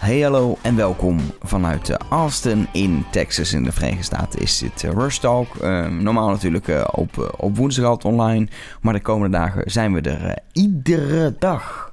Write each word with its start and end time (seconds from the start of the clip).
Hey 0.00 0.20
hallo 0.20 0.58
en 0.62 0.76
welkom 0.76 1.18
vanuit 1.42 1.88
uh, 1.88 1.96
Austin 2.10 2.66
in 2.72 3.04
Texas 3.10 3.52
in 3.52 3.64
de 3.64 3.72
Verenigde 3.72 4.02
Staten 4.02 4.40
is 4.40 4.58
dit 4.58 4.82
uh, 4.82 4.90
Rush 4.90 5.18
Talk. 5.18 5.54
Uh, 5.54 5.86
normaal 5.86 6.28
natuurlijk 6.28 6.68
uh, 6.68 6.84
op, 6.92 7.34
op 7.36 7.56
woensdag 7.56 7.84
altijd 7.84 8.14
online, 8.14 8.48
maar 8.80 8.92
de 8.92 9.00
komende 9.00 9.36
dagen 9.36 9.70
zijn 9.70 9.92
we 9.92 10.00
er 10.00 10.38
iedere 10.52 11.34
dag. 11.38 11.89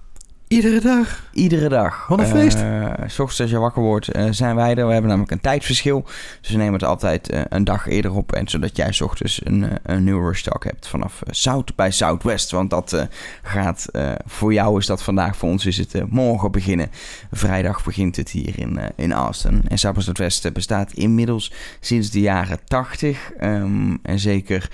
Iedere 0.48 0.79
dag? 0.79 1.29
Iedere 1.32 1.70
dag. 1.70 2.07
Wat 2.07 2.20
een 2.20 2.27
feest. 2.27 2.57
Uh, 2.57 2.93
s 3.07 3.20
ochtends 3.20 3.41
als 3.41 3.50
je 3.50 3.57
wakker 3.57 3.82
wordt 3.82 4.09
zijn 4.30 4.55
wij 4.55 4.75
er. 4.75 4.86
We 4.86 4.91
hebben 4.91 5.09
namelijk 5.09 5.31
een 5.31 5.39
tijdverschil. 5.39 6.05
Dus 6.41 6.50
we 6.52 6.57
nemen 6.57 6.73
het 6.73 6.84
altijd 6.84 7.30
een 7.50 7.63
dag 7.63 7.88
eerder 7.88 8.13
op. 8.13 8.31
En 8.31 8.48
zodat 8.48 8.77
jij 8.77 8.91
s 8.91 9.02
ochtends 9.02 9.41
een, 9.44 9.70
een 9.84 10.04
nieuwe 10.04 10.27
Rush 10.27 10.41
Talk 10.41 10.63
hebt 10.63 10.88
vanaf 10.88 11.21
South 11.30 11.75
bij 11.75 11.91
Southwest. 11.91 12.52
Want 12.52 12.70
dat 12.70 13.07
gaat, 13.41 13.86
voor 14.25 14.54
jou 14.54 14.80
is 14.80 14.86
dat 14.86 15.04
vandaag, 15.04 15.38
voor 15.38 15.49
ons 15.49 15.66
is 15.66 15.77
het 15.77 16.09
morgen 16.09 16.52
beginnen. 16.52 16.89
Vrijdag 17.31 17.84
begint 17.84 18.16
het 18.16 18.30
hier 18.30 18.59
in, 18.59 18.80
in 18.95 19.14
Austin. 19.14 19.61
En 19.67 19.77
South 19.77 19.95
by 19.95 20.02
Southwest 20.02 20.53
bestaat 20.53 20.91
inmiddels 20.91 21.52
sinds 21.80 22.09
de 22.09 22.20
jaren 22.20 22.59
80. 22.64 23.31
Um, 23.41 24.00
en 24.02 24.20
zeker 24.20 24.70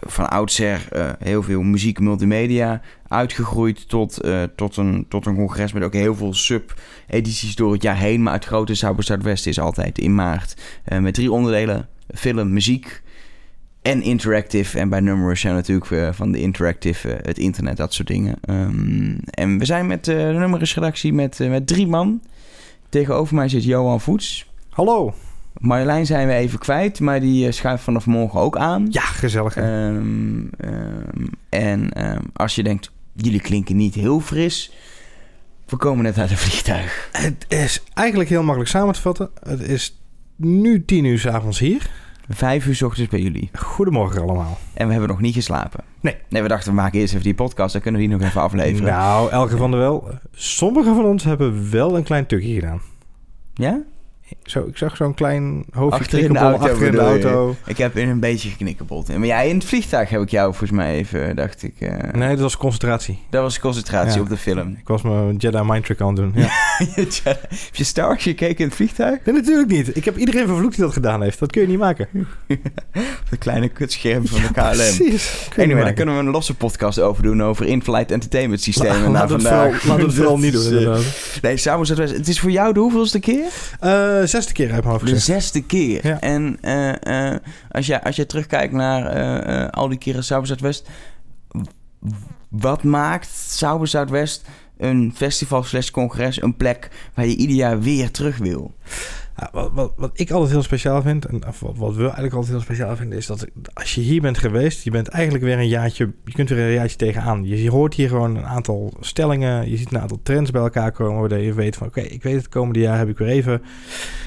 van 0.00 0.30
oudsher 0.30 0.88
uh, 0.92 1.10
heel 1.18 1.42
veel 1.42 1.62
muziek, 1.62 2.00
multimedia 2.00 2.80
uitgegroeid 3.08 3.88
tot, 3.88 4.24
uh, 4.24 4.42
tot, 4.56 4.76
een, 4.76 5.06
tot 5.08 5.26
een 5.26 5.34
congres 5.34 5.72
met 5.72 5.82
ook 5.82 5.92
heel 5.92 6.14
veel 6.14 6.34
sub-edities 6.34 7.54
door 7.54 7.72
het 7.72 7.82
jaar 7.82 7.96
heen. 7.96 8.22
Maar 8.22 8.32
het 8.32 8.44
grote 8.44 8.74
South 8.74 9.04
Zuidwest 9.04 9.46
is 9.46 9.60
altijd 9.60 9.98
in 9.98 10.14
maart 10.14 10.54
met 11.00 11.14
drie 11.14 11.32
onderdelen: 11.32 11.88
film, 12.14 12.52
muziek 12.52 13.02
en 13.82 14.02
interactive. 14.02 14.78
En 14.78 14.88
bij 14.88 15.00
Numerous 15.00 15.40
zijn 15.40 15.54
natuurlijk 15.54 16.14
van 16.14 16.32
de 16.32 16.40
interactive 16.40 17.18
het 17.22 17.38
internet, 17.38 17.76
dat 17.76 17.94
soort 17.94 18.08
dingen. 18.08 18.38
Um, 18.50 19.18
en 19.30 19.58
we 19.58 19.64
zijn 19.64 19.86
met 19.86 20.04
de 20.04 20.12
Numerous 20.12 20.74
redactie 20.74 21.12
met, 21.12 21.38
met 21.38 21.66
drie 21.66 21.86
man. 21.86 22.20
Tegenover 22.88 23.34
mij 23.34 23.48
zit 23.48 23.64
Johan 23.64 24.00
Voets. 24.00 24.50
Hallo. 24.68 25.14
Marjolein 25.58 26.06
zijn 26.06 26.26
we 26.26 26.34
even 26.34 26.58
kwijt, 26.58 27.00
maar 27.00 27.20
die 27.20 27.46
uh, 27.46 27.52
schuift 27.52 27.82
vanaf 27.82 28.06
morgen 28.06 28.40
ook 28.40 28.56
aan. 28.56 28.86
Ja, 28.90 29.00
gezellig. 29.00 29.56
Um, 29.56 29.64
um, 30.64 31.30
en 31.48 32.10
um, 32.10 32.22
als 32.32 32.54
je 32.54 32.62
denkt, 32.62 32.90
jullie 33.14 33.40
klinken 33.40 33.76
niet 33.76 33.94
heel 33.94 34.20
fris. 34.20 34.72
We 35.66 35.76
komen 35.76 36.04
net 36.04 36.18
uit 36.18 36.30
een 36.30 36.36
vliegtuig. 36.36 37.08
Het 37.12 37.44
is 37.48 37.82
eigenlijk 37.94 38.28
heel 38.28 38.42
makkelijk 38.42 38.70
samen 38.70 38.94
te 38.94 39.00
vatten. 39.00 39.30
Het 39.42 39.60
is 39.60 40.00
nu 40.36 40.84
tien 40.84 41.04
uur 41.04 41.18
s 41.18 41.26
avonds 41.26 41.58
hier. 41.58 41.90
Vijf 42.28 42.66
uur 42.66 42.74
s 42.74 42.82
ochtends 42.82 43.10
bij 43.10 43.20
jullie. 43.20 43.50
Goedemorgen 43.52 44.22
allemaal. 44.22 44.58
En 44.74 44.86
we 44.86 44.92
hebben 44.92 45.10
nog 45.10 45.20
niet 45.20 45.34
geslapen. 45.34 45.84
Nee. 46.00 46.16
Nee, 46.28 46.42
we 46.42 46.48
dachten 46.48 46.70
we 46.70 46.76
maken 46.76 47.00
eerst 47.00 47.12
even 47.12 47.24
die 47.24 47.34
podcast. 47.34 47.72
Dan 47.72 47.82
kunnen 47.82 48.00
we 48.00 48.06
die 48.06 48.16
nog 48.16 48.26
even 48.26 48.40
afleveren. 48.40 48.92
Nou, 48.92 49.30
elke 49.30 49.56
van 49.56 49.70
de 49.70 49.76
wel. 49.76 50.08
Sommigen 50.32 50.94
van 50.94 51.04
ons 51.04 51.24
hebben 51.24 51.70
wel 51.70 51.96
een 51.96 52.02
klein 52.02 52.26
tukje 52.26 52.54
gedaan. 52.54 52.80
Ja? 53.54 53.82
Zo, 54.42 54.64
ik 54.66 54.76
zag 54.76 54.96
zo'n 54.96 55.14
klein 55.14 55.64
hoofdje 55.70 56.00
achter 56.00 56.18
in 56.18 56.32
de 56.32 56.38
auto. 56.38 56.64
Achter 56.64 56.86
in 56.86 56.92
de 56.92 56.98
auto. 56.98 57.56
Ik 57.66 57.78
heb 57.78 57.96
in 57.96 58.08
een 58.08 58.20
beetje 58.20 58.48
geknikkeld. 58.48 59.16
Maar 59.16 59.26
ja, 59.26 59.40
in 59.40 59.54
het 59.54 59.64
vliegtuig 59.64 60.08
heb 60.08 60.20
ik 60.20 60.28
jou 60.28 60.48
volgens 60.48 60.70
mij 60.70 60.94
even, 60.94 61.36
dacht 61.36 61.62
ik... 61.62 61.74
Uh... 61.78 61.90
Nee, 62.12 62.28
dat 62.28 62.38
was 62.38 62.56
concentratie. 62.56 63.18
Dat 63.30 63.42
was 63.42 63.58
concentratie 63.58 64.14
ja. 64.14 64.20
op 64.20 64.28
de 64.28 64.36
film. 64.36 64.76
Ik 64.80 64.88
was 64.88 65.02
mijn 65.02 65.36
Jedi 65.36 65.62
mind 65.64 65.84
trick 65.84 66.00
aan 66.00 66.06
het 66.06 66.16
doen. 66.16 66.32
Ja. 66.34 66.48
heb 66.94 67.74
je 67.74 67.84
Star 67.84 68.06
Wars 68.06 68.22
gekeken 68.22 68.58
in 68.58 68.64
het 68.64 68.74
vliegtuig? 68.74 69.18
Nee, 69.24 69.34
natuurlijk 69.34 69.68
niet. 69.68 69.96
Ik 69.96 70.04
heb 70.04 70.16
iedereen 70.16 70.46
vervloekt 70.46 70.74
die 70.74 70.84
dat 70.84 70.92
gedaan 70.92 71.22
heeft. 71.22 71.38
Dat 71.38 71.52
kun 71.52 71.60
je 71.60 71.68
niet 71.68 71.78
maken. 71.78 72.08
de 73.30 73.36
kleine 73.38 73.68
kutscherm 73.68 74.26
van 74.26 74.40
de 74.40 74.52
KLM. 74.52 74.70
precies. 74.70 75.48
Anyway, 75.56 75.84
daar 75.84 75.92
kunnen 75.92 76.14
we 76.14 76.20
een 76.20 76.30
losse 76.30 76.54
podcast 76.54 77.00
over 77.00 77.22
doen... 77.22 77.42
over 77.42 77.66
in-flight 77.66 78.10
entertainment 78.10 78.60
systemen 78.60 79.10
La, 79.10 79.28
vandaag. 79.28 79.84
Laten 79.84 79.96
we 79.96 80.02
het 80.02 80.14
vooral 80.14 80.38
niet 80.38 80.52
doen, 80.52 80.64
inderdaad. 80.72 81.04
Nee, 81.42 81.56
samen 81.56 82.00
het 82.00 82.28
is 82.28 82.40
voor 82.40 82.50
jou 82.50 82.72
de 82.72 82.80
hoeveelste 82.80 83.20
keer? 83.20 83.52
Uh, 83.84 84.17
zesde 84.26 84.52
keer 84.52 84.72
uit 84.72 84.84
mijn 84.84 84.92
hoofd 84.92 85.06
De 85.06 85.18
zesde 85.18 85.62
keer. 85.62 86.06
Ja. 86.06 86.20
En 86.20 86.58
uh, 86.62 86.92
uh, 87.32 87.36
als, 87.70 87.86
jij, 87.86 88.02
als 88.02 88.16
jij 88.16 88.24
terugkijkt 88.24 88.72
naar 88.72 89.70
al 89.70 89.88
die 89.88 89.98
keren 89.98 90.24
Sauber 90.24 90.46
Zuidwest... 90.46 90.88
wat 92.48 92.82
maakt 92.82 93.28
Sauber 93.48 93.88
Zuidwest 93.88 94.46
een 94.76 95.12
festival 95.14 95.62
slash 95.62 95.90
congres... 95.90 96.42
een 96.42 96.56
plek 96.56 96.90
waar 97.14 97.26
je 97.26 97.36
ieder 97.36 97.56
jaar 97.56 97.80
weer 97.80 98.10
terug 98.10 98.38
wil? 98.38 98.74
Ja, 99.38 99.48
wat, 99.52 99.70
wat, 99.74 99.92
wat, 99.96 100.10
ik 100.14 100.30
altijd 100.30 100.50
heel 100.50 100.62
speciaal 100.62 101.02
vind, 101.02 101.24
en 101.24 101.40
wat, 101.60 101.76
wat 101.76 101.94
we 101.94 102.02
eigenlijk 102.02 102.34
altijd 102.34 102.52
heel 102.52 102.62
speciaal 102.62 102.96
vinden, 102.96 103.18
is 103.18 103.26
dat 103.26 103.46
als 103.72 103.94
je 103.94 104.00
hier 104.00 104.20
bent 104.20 104.38
geweest, 104.38 104.84
je 104.84 104.90
bent 104.90 105.08
eigenlijk 105.08 105.44
weer 105.44 105.58
een 105.58 105.68
jaartje, 105.68 106.12
je 106.24 106.32
kunt 106.32 106.48
weer 106.48 106.66
een 106.66 106.72
jaartje 106.72 106.96
tegenaan. 106.96 107.44
Je, 107.44 107.62
je 107.62 107.70
hoort 107.70 107.94
hier 107.94 108.08
gewoon 108.08 108.36
een 108.36 108.46
aantal 108.46 108.92
stellingen, 109.00 109.70
je 109.70 109.76
ziet 109.76 109.92
een 109.92 110.00
aantal 110.00 110.20
trends 110.22 110.50
bij 110.50 110.62
elkaar 110.62 110.92
komen, 110.92 111.20
waardoor 111.20 111.38
je 111.38 111.54
weet 111.54 111.76
van 111.76 111.86
oké, 111.86 111.98
okay, 111.98 112.10
ik 112.10 112.22
weet 112.22 112.34
het 112.34 112.48
komende 112.48 112.80
jaar 112.80 112.98
heb 112.98 113.08
ik 113.08 113.18
weer 113.18 113.28
even 113.28 113.62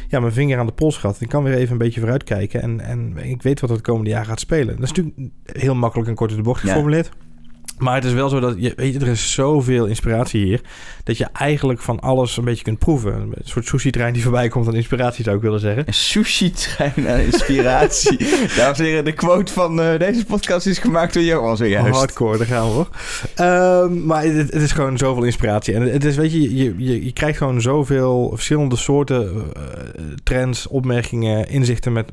ja, 0.07 0.19
mijn 0.19 0.33
vinger 0.33 0.59
aan 0.59 0.65
de 0.65 0.71
pols 0.71 0.97
gehad. 0.97 1.21
Ik 1.21 1.29
kan 1.29 1.43
weer 1.43 1.53
even 1.53 1.71
een 1.71 1.77
beetje 1.77 1.99
vooruitkijken 1.99 2.61
en, 2.61 2.79
en 2.79 3.17
ik 3.17 3.41
weet 3.41 3.59
wat 3.59 3.69
het 3.69 3.81
komende 3.81 4.09
jaar 4.09 4.25
gaat 4.25 4.39
spelen. 4.39 4.75
Dat 4.75 4.83
is 4.83 4.91
natuurlijk 4.91 5.31
heel 5.43 5.75
makkelijk 5.75 6.09
en 6.09 6.15
kort 6.15 6.31
in 6.31 6.37
de 6.37 6.43
bocht 6.43 6.61
geformuleerd. 6.61 7.05
Ja. 7.05 7.30
Maar 7.81 7.95
het 7.95 8.03
is 8.03 8.13
wel 8.13 8.29
zo 8.29 8.39
dat 8.39 8.55
je, 8.57 8.73
weet 8.75 8.93
je, 8.93 8.99
er 8.99 9.07
is 9.07 9.33
zoveel 9.33 9.85
inspiratie 9.85 10.45
hier. 10.45 10.61
Dat 11.03 11.17
je 11.17 11.27
eigenlijk 11.33 11.81
van 11.81 11.99
alles 11.99 12.37
een 12.37 12.43
beetje 12.43 12.63
kunt 12.63 12.79
proeven. 12.79 13.13
Een 13.13 13.33
soort 13.43 13.65
sushi-trein 13.65 14.13
die 14.13 14.23
voorbij 14.23 14.47
komt 14.47 14.67
aan 14.67 14.75
inspiratie, 14.75 15.23
zou 15.23 15.35
ik 15.35 15.41
willen 15.41 15.59
zeggen. 15.59 15.83
Een 15.87 15.93
sushi-trein 15.93 17.09
aan 17.09 17.19
inspiratie. 17.19 18.17
Dames 18.57 18.79
en 18.79 18.85
heren, 18.85 19.05
de 19.05 19.13
quote 19.13 19.53
van 19.53 19.79
uh, 19.79 19.99
deze 19.99 20.25
podcast 20.25 20.67
is 20.67 20.77
gemaakt 20.77 21.13
door 21.13 21.23
Johan 21.23 21.57
zojuist. 21.57 21.97
Hardcore, 21.97 22.37
daar 22.37 22.47
gaan 22.47 22.67
we 22.67 22.73
hoor. 22.73 22.87
Um, 23.83 24.05
maar 24.05 24.23
het, 24.23 24.53
het, 24.53 24.61
is 24.61 24.71
gewoon 24.71 24.97
zoveel 24.97 25.23
inspiratie. 25.23 25.73
En 25.73 25.81
het 25.81 26.05
is, 26.05 26.15
weet 26.15 26.31
je, 26.31 26.55
je, 26.55 26.73
je, 26.77 27.05
je 27.05 27.13
krijgt 27.13 27.37
gewoon 27.37 27.61
zoveel 27.61 28.31
verschillende 28.33 28.75
soorten 28.75 29.33
uh, 29.33 29.43
trends, 30.23 30.67
opmerkingen, 30.67 31.49
inzichten 31.49 31.93
met, 31.93 32.11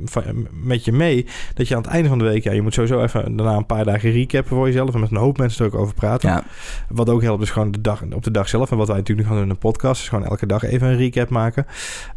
met 0.63 0.85
je 0.85 0.93
mee. 0.93 1.27
Dat 1.55 1.69
je 1.69 1.77
aan 1.77 1.83
het 1.83 1.91
einde 1.91 2.09
van 2.09 2.19
de 2.19 2.25
week, 2.25 2.45
ja, 2.45 2.53
je 2.53 2.63
moet 2.63 2.75
sowieso 2.75 3.03
even 3.03 3.37
daarna 3.37 3.57
een 3.57 3.67
paar 3.67 3.85
dagen 3.85 4.11
recappen 4.11 4.57
voor 4.57 4.67
jezelf. 4.67 4.95
En 4.95 5.01
met 5.01 5.11
een 5.11 5.17
hoop 5.17 5.39
mensen 5.39 5.58
er 5.59 5.67
ook 5.67 5.75
over 5.75 5.95
praten. 5.95 6.31
Ja. 6.31 6.45
Wat 6.89 7.09
ook 7.09 7.23
helpt 7.23 7.43
is 7.43 7.51
gewoon 7.51 7.71
de 7.71 7.81
dag, 7.81 8.03
op 8.03 8.25
de 8.25 8.31
dag 8.31 8.49
zelf. 8.49 8.71
En 8.71 8.77
wat 8.77 8.89
wij 8.89 8.97
natuurlijk 8.97 9.29
nu 9.29 9.35
gaan 9.35 9.43
doen 9.43 9.49
in 9.49 9.55
de 9.61 9.61
podcast... 9.61 10.03
is 10.03 10.09
gewoon 10.09 10.25
elke 10.25 10.47
dag 10.47 10.63
even 10.63 10.89
een 10.89 10.97
recap 10.97 11.29
maken. 11.29 11.67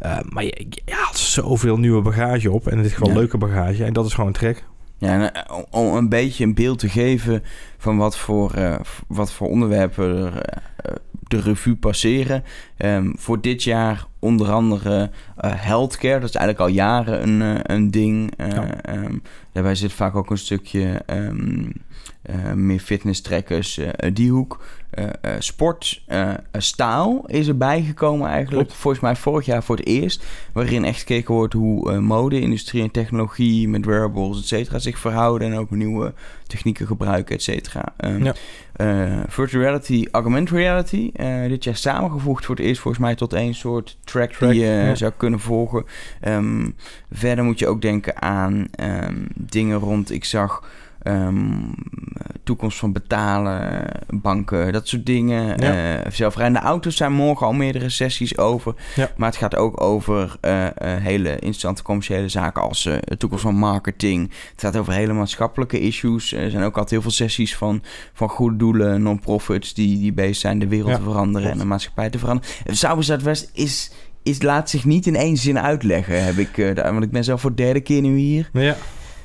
Uh, 0.02 0.18
maar 0.28 0.44
je, 0.44 0.66
je 0.68 0.92
haalt 0.92 1.18
zoveel 1.18 1.78
nieuwe 1.78 2.02
bagage 2.02 2.50
op. 2.50 2.66
En 2.66 2.76
het 2.76 2.86
is 2.86 2.92
gewoon 2.92 3.12
ja. 3.12 3.18
leuke 3.18 3.38
bagage. 3.38 3.84
En 3.84 3.92
dat 3.92 4.06
is 4.06 4.14
gewoon 4.14 4.26
een 4.26 4.36
trek. 4.36 4.64
Ja, 4.98 5.30
en 5.30 5.46
om 5.70 5.94
een 5.94 6.08
beetje 6.08 6.44
een 6.44 6.54
beeld 6.54 6.78
te 6.78 6.88
geven 6.88 7.42
van 7.78 7.96
wat 7.96 8.16
voor, 8.16 8.52
uh, 8.58 8.74
wat 9.08 9.32
voor 9.32 9.48
onderwerpen 9.48 10.04
er 10.04 10.32
uh, 10.34 10.92
de 11.32 11.40
revue 11.40 11.76
passeren. 11.76 12.44
Um, 12.78 13.12
voor 13.18 13.40
dit 13.40 13.62
jaar 13.62 14.04
onder 14.18 14.50
andere 14.50 15.10
uh, 15.44 15.52
healthcare. 15.54 16.20
Dat 16.20 16.28
is 16.28 16.34
eigenlijk 16.34 16.68
al 16.68 16.74
jaren 16.74 17.22
een, 17.22 17.72
een 17.72 17.90
ding. 17.90 18.32
Ja. 18.36 18.94
Um, 18.94 19.22
daarbij 19.52 19.74
zit 19.74 19.92
vaak 19.92 20.14
ook 20.14 20.30
een 20.30 20.38
stukje 20.38 21.02
um, 21.06 21.72
meer 22.54 22.80
fitness 22.80 23.20
trekkers, 23.20 23.80
die 24.12 24.30
hoek. 24.30 24.64
Sport, 25.38 26.02
staal 26.52 27.24
is 27.26 27.48
erbij 27.48 27.82
gekomen 27.82 28.28
eigenlijk. 28.28 28.66
Klopt. 28.66 28.80
Volgens 28.80 29.02
mij 29.02 29.16
vorig 29.16 29.46
jaar 29.46 29.62
voor 29.62 29.76
het 29.76 29.86
eerst. 29.86 30.24
Waarin 30.52 30.84
echt 30.84 30.98
gekeken 30.98 31.34
wordt 31.34 31.54
hoe 31.54 32.00
mode-industrie 32.00 32.82
en 32.82 32.90
technologie 32.90 33.68
met 33.68 33.84
wearables, 33.84 34.38
et 34.38 34.46
cetera, 34.46 34.78
zich 34.78 34.98
verhouden. 34.98 35.52
En 35.52 35.58
ook 35.58 35.70
nieuwe 35.70 36.14
technieken 36.46 36.86
gebruiken, 36.86 37.34
et 37.34 37.42
cetera. 37.42 37.84
Um, 38.04 38.24
ja. 38.24 38.34
uh, 38.76 39.20
virtual 39.26 39.62
reality, 39.62 40.06
augmented 40.10 40.56
reality. 40.56 41.10
Uh, 41.16 41.48
dit 41.48 41.64
jaar 41.64 41.76
samengevoegd 41.76 42.44
voor 42.44 42.56
het 42.56 42.64
eerst 42.64 42.80
volgens 42.80 43.02
mij 43.02 43.14
tot 43.14 43.32
één 43.32 43.54
soort 43.54 43.98
track, 44.04 44.32
track 44.32 44.50
die 44.50 44.60
je 44.60 44.66
ja. 44.66 44.94
zou 44.94 45.12
kunnen 45.16 45.40
volgen. 45.40 45.84
Um, 46.28 46.74
verder 47.12 47.44
moet 47.44 47.58
je 47.58 47.66
ook 47.66 47.82
denken 47.82 48.22
aan 48.22 48.66
um, 48.80 49.26
dingen 49.34 49.78
rond, 49.78 50.10
ik 50.10 50.24
zag... 50.24 50.64
Um, 51.06 51.74
toekomst 52.42 52.78
van 52.78 52.92
betalen, 52.92 53.84
banken, 54.08 54.72
dat 54.72 54.88
soort 54.88 55.06
dingen. 55.06 55.58
Ja. 55.58 55.94
Uh, 55.94 56.10
zelfrijdende 56.10 56.60
auto's 56.60 56.96
zijn 56.96 57.12
morgen 57.12 57.46
al 57.46 57.52
meerdere 57.52 57.88
sessies 57.88 58.38
over. 58.38 58.74
Ja. 58.94 59.10
Maar 59.16 59.28
het 59.28 59.38
gaat 59.38 59.56
ook 59.56 59.80
over 59.80 60.36
uh, 60.40 60.62
uh, 60.62 60.68
hele 60.80 61.32
interessante 61.32 61.82
commerciële 61.82 62.28
zaken 62.28 62.62
als 62.62 62.82
de 62.82 63.16
toekomst 63.16 63.44
van 63.44 63.54
marketing. 63.54 64.32
Het 64.50 64.60
gaat 64.60 64.76
over 64.76 64.92
hele 64.92 65.12
maatschappelijke 65.12 65.80
issues. 65.80 66.32
Er 66.32 66.50
zijn 66.50 66.62
ook 66.62 66.74
altijd 66.74 66.90
heel 66.90 67.02
veel 67.02 67.10
sessies 67.10 67.56
van, 67.56 67.82
van 68.12 68.28
goede 68.28 68.56
doelen, 68.56 69.02
non-profits 69.02 69.74
die, 69.74 69.98
die 69.98 70.12
bezig 70.12 70.36
zijn 70.36 70.58
de 70.58 70.68
wereld 70.68 70.90
Ja, 70.90 70.96
te 70.96 71.02
veranderen 71.02 71.40
klopt. 71.40 71.54
en 71.54 71.58
de 71.58 71.68
maatschappij 71.68 72.10
te 72.10 72.18
veranderen. 72.18 72.50
Sauber 72.66 73.04
Zuidwest 73.04 73.50
is, 73.52 73.90
is, 74.22 74.42
laat 74.42 74.70
zich 74.70 74.84
niet 74.84 75.06
in 75.06 75.16
één 75.16 75.36
zin 75.36 75.58
uitleggen, 75.58 76.24
heb 76.24 76.36
ik, 76.36 76.74
want 76.74 77.04
ik 77.04 77.10
ben 77.10 77.24
zelf 77.24 77.40
voor 77.40 77.54
de 77.54 77.62
derde 77.62 77.80
keer 77.80 78.00
nu 78.00 78.16
hier. 78.16 78.50
Ja. 78.52 78.76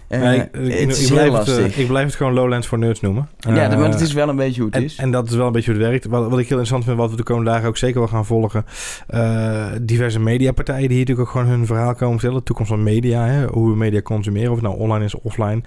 Uh, 0.09 0.19
Nee, 0.19 0.37
ik, 0.39 0.43
ik, 0.55 0.79
het 0.79 0.89
is 0.89 1.01
ik 1.01 1.07
heel 1.07 1.15
blijf 1.15 1.37
het, 1.37 1.47
lastig. 1.47 1.75
eh, 1.75 1.79
ik 1.79 1.87
blijf 1.87 2.05
het 2.05 2.15
gewoon 2.15 2.33
Lowlands 2.33 2.67
voor 2.67 2.77
Nerds 2.79 3.01
noemen. 3.01 3.27
ja, 3.39 3.69
Eh, 3.71 3.77
maar 3.79 3.89
het 3.89 3.99
is 4.01 4.13
wel 4.13 4.29
een 4.29 4.35
beetje 4.35 4.61
hoe 4.61 4.69
het 4.69 4.79
en, 4.79 4.83
is. 4.85 4.95
en 4.95 5.11
dat 5.11 5.29
is 5.29 5.35
wel 5.35 5.45
een 5.45 5.51
beetje 5.51 5.71
hoe 5.71 5.79
het 5.81 5.89
werkt. 5.89 6.05
Wat, 6.05 6.21
wat 6.21 6.29
ik 6.39 6.47
heel 6.49 6.57
interessant 6.57 6.83
vind, 6.83 6.97
wat 6.97 7.09
we 7.09 7.15
de 7.15 7.23
komende 7.23 7.49
dagen 7.51 7.67
ook 7.67 7.77
zeker 7.77 7.99
wel 7.99 8.07
gaan 8.07 8.25
volgen. 8.25 8.65
eh, 9.07 9.65
diverse 9.81 10.19
mediapartijen 10.19 10.79
die 10.87 10.89
hier 10.97 10.99
natuurlijk 10.99 11.27
ook 11.27 11.33
gewoon 11.35 11.47
hun 11.51 11.65
verhaal 11.65 11.95
komen 11.95 12.13
vertellen. 12.13 12.37
De 12.37 12.43
toekomst 12.45 12.71
van 12.71 12.83
media, 12.83 13.25
hè, 13.25 13.45
hoe 13.45 13.69
we 13.69 13.75
media 13.77 14.01
consumeren, 14.01 14.49
of 14.49 14.55
het 14.55 14.65
nou 14.65 14.77
online 14.79 15.05
is 15.05 15.15
of 15.15 15.23
offline. 15.23 15.63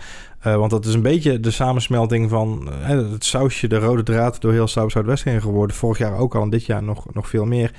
Uh, 0.47 0.57
want 0.57 0.71
dat 0.71 0.85
is 0.85 0.95
een 0.95 1.03
beetje 1.03 1.41
de 1.41 1.51
samensmelting 1.51 2.31
van 2.31 2.69
uh, 2.69 2.89
het 2.89 3.25
sausje, 3.25 3.69
de 3.69 3.79
rode 3.79 4.03
draad 4.03 4.41
door 4.41 4.53
heel 4.53 4.67
South 4.67 4.93
Zuidwest 4.93 5.25
heen 5.25 5.41
geworden. 5.41 5.77
Vorig 5.77 5.99
jaar 5.99 6.19
ook 6.19 6.35
al 6.35 6.43
en 6.43 6.51
dit 6.51 6.67
jaar 6.67 6.83
nog, 6.83 7.15
nog 7.15 7.29
veel 7.29 7.45
meer. 7.45 7.73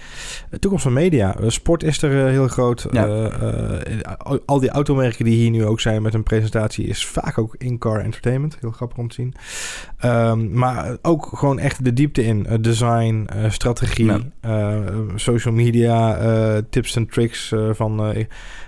Uh, 0.50 0.60
toekomst 0.60 0.84
van 0.84 0.94
media. 0.94 1.36
sport 1.48 1.84
is 1.84 2.02
er 2.02 2.28
heel 2.28 2.48
groot. 2.48 2.88
Ja. 2.92 3.06
al 4.46 4.60
die 4.60 4.70
automerken 4.70 5.26
die 5.26 5.36
hier 5.36 5.50
nu 5.50 5.66
ook 5.66 5.80
zijn 5.80 6.02
met 6.02 6.14
een 6.14 6.24
presentatie 6.24 6.86
is 6.86 7.06
vaak 7.06 7.38
ook 7.38 7.56
in-car 7.58 8.00
entertainment. 8.00 8.58
Heel 8.60 8.72
grappig 8.72 8.98
om 8.98 9.08
te 9.08 9.16
zien. 9.16 9.34
Um, 10.06 10.54
maar 10.54 10.98
ook 11.02 11.30
gewoon 11.34 11.60
echt 11.60 11.84
de 11.84 11.94
diepte 11.94 12.24
in. 12.24 12.48
design, 12.62 13.28
strategie, 13.50 14.32
social 15.16 15.54
media, 15.54 16.62
tips 16.70 16.96
en 16.96 17.08
tricks 17.08 17.54
van 17.72 18.14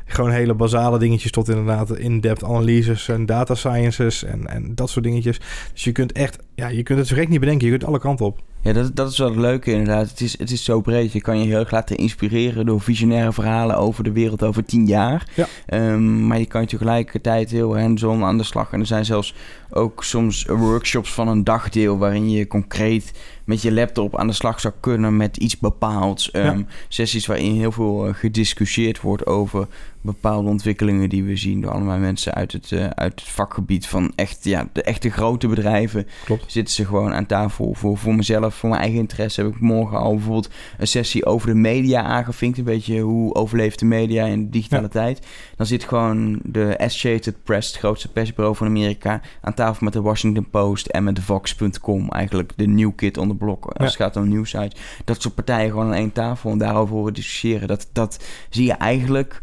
gewoon 0.05 0.31
hele 0.31 0.53
basale 0.53 0.99
dingetjes 0.99 1.31
tot 1.31 1.49
inderdaad 1.49 1.97
in-depth 1.97 2.43
analyses 2.43 3.09
en 3.09 3.25
data 3.25 3.55
sciences 3.55 4.23
en, 4.23 4.47
en 4.47 4.75
dat 4.75 4.89
soort 4.89 5.05
dingetjes. 5.05 5.39
Dus 5.71 5.83
je 5.83 5.91
kunt 5.91 6.11
echt, 6.11 6.37
ja, 6.55 6.67
je 6.67 6.83
kunt 6.83 6.99
het 6.99 7.07
zo 7.07 7.15
niet 7.15 7.39
bedenken. 7.39 7.65
Je 7.65 7.71
kunt 7.71 7.85
alle 7.85 7.99
kanten 7.99 8.25
op. 8.25 8.41
Ja, 8.63 8.73
dat, 8.73 8.95
dat 8.95 9.11
is 9.11 9.17
wel 9.17 9.29
het 9.29 9.37
leuke 9.37 9.71
inderdaad. 9.71 10.09
Het 10.09 10.21
is, 10.21 10.37
het 10.37 10.51
is 10.51 10.63
zo 10.63 10.81
breed. 10.81 11.11
Je 11.11 11.21
kan 11.21 11.39
je 11.39 11.45
heel 11.45 11.59
erg 11.59 11.71
laten 11.71 11.97
inspireren 11.97 12.65
door 12.65 12.81
visionaire 12.81 13.33
verhalen 13.33 13.77
over 13.77 14.03
de 14.03 14.11
wereld 14.11 14.43
over 14.43 14.65
tien 14.65 14.85
jaar. 14.85 15.27
Ja. 15.35 15.47
Um, 15.91 16.27
maar 16.27 16.39
je 16.39 16.45
kan 16.45 16.65
tegelijkertijd 16.65 17.51
heel 17.51 17.79
hands-on 17.79 18.23
aan 18.23 18.37
de 18.37 18.43
slag. 18.43 18.71
En 18.71 18.79
er 18.79 18.85
zijn 18.85 19.05
zelfs 19.05 19.33
ook 19.69 20.03
soms 20.03 20.45
workshops 20.45 21.13
van 21.13 21.27
een 21.27 21.43
dagdeel 21.43 21.97
waarin 21.97 22.29
je 22.29 22.47
concreet 22.47 23.11
met 23.43 23.61
je 23.61 23.73
laptop 23.73 24.17
aan 24.17 24.27
de 24.27 24.33
slag 24.33 24.59
zou 24.59 24.73
kunnen 24.79 25.17
met 25.17 25.37
iets 25.37 25.59
bepaalds. 25.59 26.33
Um, 26.33 26.67
Sessies 26.87 27.25
waarin 27.25 27.55
heel 27.55 27.71
veel 27.71 28.07
uh, 28.07 28.13
gediscussieerd 28.13 29.01
wordt 29.01 29.25
over 29.25 29.67
bepaalde 30.01 30.49
ontwikkelingen 30.49 31.09
die 31.09 31.23
we 31.23 31.35
zien 31.35 31.61
door 31.61 31.71
allemaal 31.71 31.97
mensen 31.97 32.33
uit 32.33 32.51
het, 32.51 32.71
uh, 32.71 32.87
uit 32.87 33.19
het 33.19 33.29
vakgebied 33.29 33.87
van 33.87 34.11
echt, 34.15 34.43
ja, 34.43 34.69
de 34.73 34.83
echte 34.83 35.09
grote 35.09 35.47
bedrijven. 35.47 36.07
Klopt. 36.25 36.51
Zitten 36.51 36.73
ze 36.73 36.85
gewoon 36.85 37.13
aan 37.13 37.25
tafel. 37.25 37.73
Voor, 37.73 37.97
voor 37.97 38.15
mezelf, 38.15 38.52
voor 38.55 38.69
mijn 38.69 38.81
eigen 38.81 38.99
interesse, 38.99 39.41
heb 39.41 39.53
ik 39.53 39.59
morgen 39.59 39.97
al 39.97 40.13
bijvoorbeeld 40.13 40.49
een 40.77 40.87
sessie 40.87 41.25
over 41.25 41.47
de 41.47 41.55
media 41.55 42.01
aangevinkt. 42.01 42.57
Een 42.57 42.63
beetje 42.63 42.99
hoe 42.99 43.33
overleeft 43.33 43.79
de 43.79 43.85
media 43.85 44.25
in 44.25 44.43
de 44.43 44.49
digitale 44.49 44.87
tijd. 44.87 45.27
Dan 45.55 45.65
zit 45.65 45.83
gewoon 45.83 46.39
de 46.43 46.75
Associated 46.77 47.43
Press, 47.43 47.67
het 47.67 47.79
grootste 47.79 48.11
persbureau 48.11 48.55
van 48.55 48.67
Amerika, 48.67 49.21
aan 49.41 49.53
tafel 49.53 49.83
met 49.83 49.93
de 49.93 50.01
Washington 50.01 50.49
Post 50.49 50.87
en 50.87 51.03
met 51.03 51.19
Vox.com. 51.19 52.09
Eigenlijk 52.09 52.51
de 52.55 52.67
new 52.67 52.91
kid 52.95 53.17
on 53.17 53.27
the 53.27 53.35
block 53.35 53.65
als 53.65 53.87
het 53.87 53.95
gaat 53.95 54.15
om 54.15 54.27
nieuwsites. 54.27 54.79
Dat 55.05 55.21
soort 55.21 55.35
partijen 55.35 55.69
gewoon 55.69 55.85
aan 55.85 55.93
één 55.93 56.11
tafel 56.11 56.51
en 56.51 56.57
daarover 56.57 56.95
horen 56.95 57.13
discussiëren. 57.13 57.67
Dat, 57.67 57.89
dat 57.91 58.23
zie 58.49 58.65
je 58.65 58.73
eigenlijk 58.73 59.41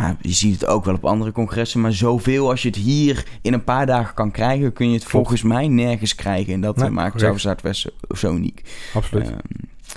ja, 0.00 0.16
je 0.20 0.32
ziet 0.32 0.60
het 0.60 0.66
ook 0.66 0.84
wel 0.84 0.94
op 0.94 1.04
andere 1.04 1.32
congressen, 1.32 1.80
maar 1.80 1.92
zoveel 1.92 2.50
als 2.50 2.62
je 2.62 2.68
het 2.68 2.76
hier 2.76 3.26
in 3.42 3.52
een 3.52 3.64
paar 3.64 3.86
dagen 3.86 4.14
kan 4.14 4.30
krijgen, 4.30 4.72
kun 4.72 4.88
je 4.88 4.94
het 4.94 5.04
volgens 5.04 5.42
mij 5.42 5.68
nergens 5.68 6.14
krijgen. 6.14 6.52
En 6.52 6.60
dat 6.60 6.76
nee, 6.76 6.90
maakt 6.90 7.20
South 7.20 7.40
Zuidwest 7.40 7.90
zo 8.10 8.34
uniek. 8.34 8.62
Absoluut. 8.94 9.28
Um, 9.28 9.36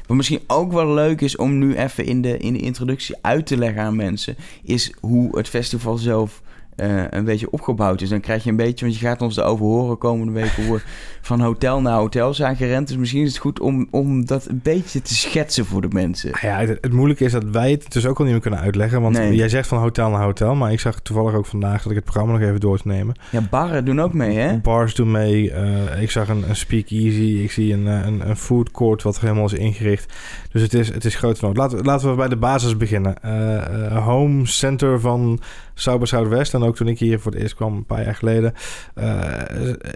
wat 0.08 0.18
misschien 0.18 0.42
ook 0.48 0.72
wel 0.72 0.94
leuk 0.94 1.22
is 1.22 1.36
om 1.36 1.58
nu 1.58 1.76
even 1.76 2.06
in 2.06 2.22
de, 2.22 2.38
in 2.38 2.54
de 2.54 2.60
introductie 2.60 3.16
uit 3.22 3.46
te 3.46 3.58
leggen 3.58 3.82
aan 3.82 3.96
mensen, 3.96 4.36
is 4.64 4.94
hoe 5.00 5.38
het 5.38 5.50
festival 5.50 5.98
zelf 5.98 6.42
uh, 6.78 7.04
een 7.10 7.24
beetje 7.24 7.52
opgebouwd 7.52 8.02
is. 8.02 8.10
Dan 8.10 8.20
krijg 8.20 8.44
je 8.44 8.50
een 8.50 8.56
beetje, 8.56 8.86
want 8.86 9.00
je 9.00 9.06
gaat 9.06 9.22
ons 9.22 9.38
erover 9.38 9.66
horen 9.66 9.98
komende 9.98 10.32
weken 10.32 10.66
hoe 10.66 10.76
we 10.76 10.82
van 11.22 11.40
hotel 11.40 11.82
naar 11.82 11.98
hotel 11.98 12.34
zijn 12.34 12.56
gerend. 12.56 12.88
Dus 12.88 12.98
misschien 12.98 13.22
is 13.22 13.28
het 13.28 13.38
goed 13.38 13.60
om, 13.60 13.88
om 13.92 14.26
dat 14.26 14.46
een 14.46 14.60
beetje 14.64 15.02
te 15.02 15.16
schetsen 15.16 15.66
voor 15.66 15.82
de 15.82 15.88
mensen. 15.92 16.32
Ah 16.32 16.42
ja, 16.42 16.60
het, 16.60 16.78
het 16.82 16.92
moeilijke 16.92 17.24
is 17.24 17.32
dat 17.32 17.44
wij 17.44 17.72
het 17.72 17.92
dus 17.92 18.06
ook 18.06 18.18
al 18.18 18.24
niet 18.24 18.34
meer 18.34 18.42
kunnen 18.42 18.60
uitleggen. 18.60 19.02
Want 19.02 19.18
nee. 19.18 19.36
jij 19.36 19.50
zegt 19.50 19.68
van 19.68 19.80
hotel 19.80 20.10
naar 20.10 20.24
hotel, 20.24 20.56
maar 20.56 20.72
ik 20.72 20.80
zag 20.80 21.00
toevallig 21.00 21.34
ook 21.34 21.46
vandaag 21.46 21.82
dat 21.82 21.92
ik 21.92 21.96
het 21.96 22.06
programma 22.06 22.34
nog 22.34 22.42
even 22.42 22.60
door 22.60 22.78
te 22.78 22.88
nemen. 22.88 23.16
Ja, 23.30 23.42
barren 23.50 23.86
doen 23.86 24.02
ook 24.02 24.14
mee, 24.14 24.38
hè? 24.38 24.58
Bars 24.58 24.96
doen 24.96 25.12
mee. 25.12 25.52
Uh, 25.52 26.02
ik 26.02 26.12
zag 26.12 26.30
een, 26.30 26.50
een 26.50 26.56
speakeasy. 26.56 27.40
Ik 27.44 27.52
zie 27.52 27.74
een, 27.74 27.86
een, 27.86 28.30
een 28.30 28.38
food 28.38 28.72
court 28.72 29.04
wat 29.04 29.20
helemaal 29.20 29.46
is 29.46 29.54
ingericht. 29.54 30.14
Dus 30.52 30.62
het 30.62 30.74
is, 30.74 30.94
het 30.94 31.06
is 31.06 31.16
groot 31.16 31.40
genoeg. 31.40 31.56
Laten, 31.56 31.84
laten 31.84 32.10
we 32.10 32.16
bij 32.16 32.28
de 32.28 32.36
basis 32.36 32.78
beginnen. 32.78 33.16
Uh, 33.26 34.06
home 34.06 34.46
center 34.46 35.00
van 35.00 35.40
Sauber 35.74 36.08
Zuidwest. 36.08 36.54
En 36.54 36.63
ook 36.64 36.76
toen 36.76 36.88
ik 36.88 37.00
hier 37.00 37.20
voor 37.20 37.32
het 37.32 37.42
eerst 37.42 37.56
kwam, 37.56 37.76
een 37.76 37.86
paar 37.86 38.04
jaar 38.04 38.16
geleden, 38.16 38.54
uh, 38.96 39.42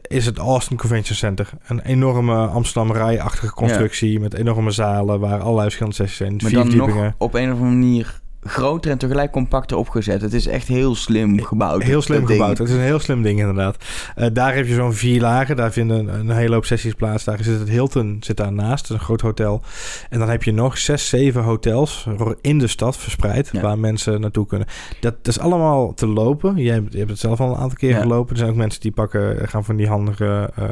is 0.02 0.26
het 0.26 0.38
Austin 0.38 0.78
Convention 0.78 1.16
Center. 1.16 1.50
Een 1.68 1.80
enorme 1.80 2.46
Amsterdam 2.46 2.92
rijachtige 2.96 3.54
constructie 3.54 4.12
ja. 4.12 4.20
met 4.20 4.34
enorme 4.34 4.72
zalen 4.72 5.20
waar 5.20 5.40
allerlei 5.40 5.64
verschillende 5.64 5.96
sessies 5.96 6.18
zijn. 6.18 6.36
Maar 6.42 6.52
dan 6.52 6.76
nog 6.76 7.14
op 7.18 7.34
een 7.34 7.52
of 7.52 7.60
andere 7.60 7.76
manier 7.76 8.22
groter 8.48 8.92
en 8.92 8.98
tegelijk 8.98 9.32
compacter 9.32 9.78
opgezet. 9.78 10.22
Het 10.22 10.34
is 10.34 10.48
echt 10.48 10.68
heel 10.68 10.96
slim 10.96 11.44
gebouwd. 11.44 11.84
Heel 11.84 12.02
slim 12.02 12.26
gebouwd. 12.26 12.58
Het 12.58 12.68
is 12.68 12.74
een 12.74 12.82
heel 12.82 13.00
slim 13.00 13.22
ding 13.22 13.40
inderdaad. 13.40 13.86
Uh, 14.18 14.28
daar 14.34 14.56
heb 14.56 14.68
je 14.68 14.74
zo'n 14.74 14.94
vier 14.94 15.22
lagen. 15.22 15.56
Daar 15.56 15.72
vinden 15.72 16.20
een, 16.20 16.30
hele 16.30 16.54
hoop 16.54 16.66
sessies 16.66 16.94
plaats. 16.94 17.24
Daar 17.24 17.44
zit 17.44 17.60
het 17.60 17.70
Hilton 17.70 18.18
zit 18.20 18.38
daarnaast. 18.38 18.90
een 18.90 19.00
groot 19.00 19.22
hotel. 19.22 19.62
En 20.10 20.20
dan 20.20 20.30
heb 20.30 20.44
je 20.44 20.52
nog 20.52 20.78
zes, 20.78 21.10
zeven 21.10 21.44
hotels 21.44 22.08
in 22.42 22.60
de 22.60 22.68
stad 22.68 22.98
verspreid. 22.98 23.52
Waar 23.62 23.80
mensen 23.80 24.22
naartoe 24.22 24.46
kunnen. 24.46 24.68
Dat, 25.00 25.16
is 25.24 25.40
allemaal 25.40 25.94
te 25.94 26.08
lopen. 26.08 26.56
Jij 26.56 26.74
hebt, 26.74 26.92
je 26.92 26.98
hebt 26.98 27.10
het 27.10 27.20
zelf 27.20 27.40
al 27.40 27.50
een 27.50 27.58
aantal 27.58 27.78
keer 27.78 27.90
ja. 27.90 28.02
gelopen. 28.02 28.32
Er 28.32 28.38
zijn 28.38 28.50
ook 28.50 28.56
mensen 28.56 28.82
die 28.82 28.92
pakken, 28.92 29.48
gaan 29.50 29.64
van 29.64 29.76
die 29.76 29.88
handige 29.88 30.50
uh, 30.60 30.66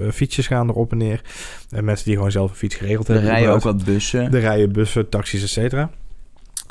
uh, 0.00 0.10
fietsjes 0.12 0.46
gaan 0.46 0.68
erop 0.68 0.92
en 0.92 0.98
neer. 0.98 1.20
En 1.70 1.84
mensen 1.84 2.04
die 2.04 2.14
gewoon 2.14 2.30
zelf 2.30 2.50
een 2.50 2.56
fiets 2.56 2.74
geregeld 2.74 3.08
er 3.08 3.14
hebben. 3.14 3.30
Er 3.30 3.36
rijden 3.36 3.54
ook 3.54 3.62
wat 3.62 3.84
bussen. 3.84 4.34
Er 4.34 4.40
rijden 4.40 4.72
bussen, 4.72 5.08
taxis, 5.08 5.42
et 5.42 5.48
cetera. 5.48 5.90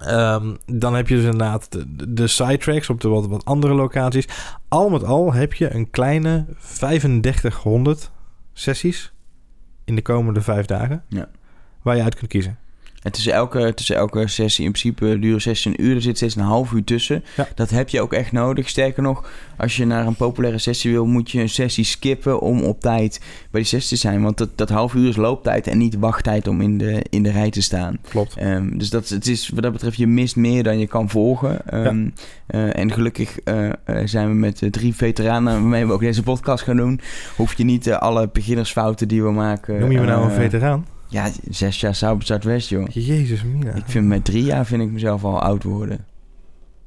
Um, 0.05 0.57
dan 0.65 0.95
heb 0.95 1.07
je 1.07 1.15
dus 1.15 1.23
inderdaad 1.23 1.71
de, 1.71 2.13
de 2.13 2.27
sidetracks 2.27 2.89
op 2.89 3.01
de 3.01 3.07
wat, 3.07 3.27
wat 3.27 3.45
andere 3.45 3.73
locaties. 3.73 4.27
Al 4.67 4.89
met 4.89 5.03
al 5.03 5.33
heb 5.33 5.53
je 5.53 5.73
een 5.73 5.89
kleine 5.89 6.45
3500 6.59 8.11
sessies 8.53 9.13
in 9.85 9.95
de 9.95 10.01
komende 10.01 10.41
vijf 10.41 10.65
dagen. 10.65 11.03
Ja. 11.07 11.29
Waar 11.81 11.95
je 11.95 12.03
uit 12.03 12.15
kunt 12.15 12.29
kiezen. 12.31 12.57
En 13.03 13.11
tussen 13.11 13.33
elke, 13.33 13.73
tussen 13.73 13.95
elke 13.95 14.27
sessie, 14.27 14.65
in 14.65 14.71
principe 14.71 15.19
duren 15.19 15.41
sessie 15.41 15.71
een 15.71 15.83
uur, 15.83 15.95
er 15.95 16.01
zit 16.01 16.17
steeds 16.17 16.35
een 16.35 16.41
half 16.41 16.71
uur 16.71 16.83
tussen. 16.83 17.23
Ja. 17.35 17.47
Dat 17.55 17.69
heb 17.69 17.89
je 17.89 18.01
ook 18.01 18.13
echt 18.13 18.31
nodig. 18.31 18.69
Sterker 18.69 19.03
nog, 19.03 19.29
als 19.57 19.77
je 19.77 19.85
naar 19.85 20.05
een 20.05 20.15
populaire 20.15 20.59
sessie 20.59 20.91
wil, 20.91 21.05
moet 21.05 21.31
je 21.31 21.41
een 21.41 21.49
sessie 21.49 21.83
skippen 21.83 22.39
om 22.39 22.63
op 22.63 22.81
tijd 22.81 23.19
bij 23.51 23.61
die 23.61 23.69
sessie 23.69 23.89
te 23.89 23.95
zijn. 23.95 24.21
Want 24.21 24.37
dat, 24.37 24.49
dat 24.55 24.69
half 24.69 24.93
uur 24.93 25.09
is 25.09 25.15
looptijd 25.15 25.67
en 25.67 25.77
niet 25.77 25.97
wachttijd 25.99 26.47
om 26.47 26.61
in 26.61 26.77
de, 26.77 27.05
in 27.09 27.23
de 27.23 27.31
rij 27.31 27.49
te 27.49 27.61
staan. 27.61 27.97
Klopt. 28.09 28.41
Um, 28.41 28.77
dus 28.77 28.89
dat, 28.89 29.09
het 29.09 29.27
is, 29.27 29.49
wat 29.49 29.63
dat 29.63 29.71
betreft, 29.71 29.97
je 29.97 30.07
mist 30.07 30.35
meer 30.35 30.63
dan 30.63 30.79
je 30.79 30.87
kan 30.87 31.09
volgen. 31.09 31.61
Um, 31.73 32.13
ja. 32.47 32.59
uh, 32.59 32.77
en 32.77 32.91
gelukkig 32.91 33.37
uh, 33.45 33.69
zijn 34.05 34.27
we 34.27 34.33
met 34.33 34.67
drie 34.71 34.95
veteranen 34.95 35.53
waarmee 35.53 35.85
we 35.85 35.93
ook 35.93 35.99
deze 35.99 36.23
podcast 36.23 36.63
gaan 36.63 36.77
doen. 36.77 36.99
Hoef 37.35 37.53
je 37.53 37.63
niet 37.63 37.91
alle 37.91 38.29
beginnersfouten 38.33 39.07
die 39.07 39.23
we 39.23 39.31
maken... 39.31 39.79
Noem 39.79 39.91
je 39.91 39.99
me 39.99 40.05
nou 40.05 40.23
een 40.23 40.31
veteraan? 40.31 40.85
Ja, 41.09 41.29
zes 41.49 41.79
jaar 41.79 41.95
Sauber 41.95 42.25
Zuidwest, 42.25 42.69
joh. 42.69 42.87
Jezus, 42.89 43.43
mina. 43.43 43.73
Ik 43.73 43.83
vind 43.85 44.07
met 44.07 44.25
drie 44.25 44.43
jaar 44.43 44.65
vind 44.65 44.81
ik 44.81 44.91
mezelf 44.91 45.23
al 45.23 45.41
oud 45.41 45.63
worden. 45.63 46.05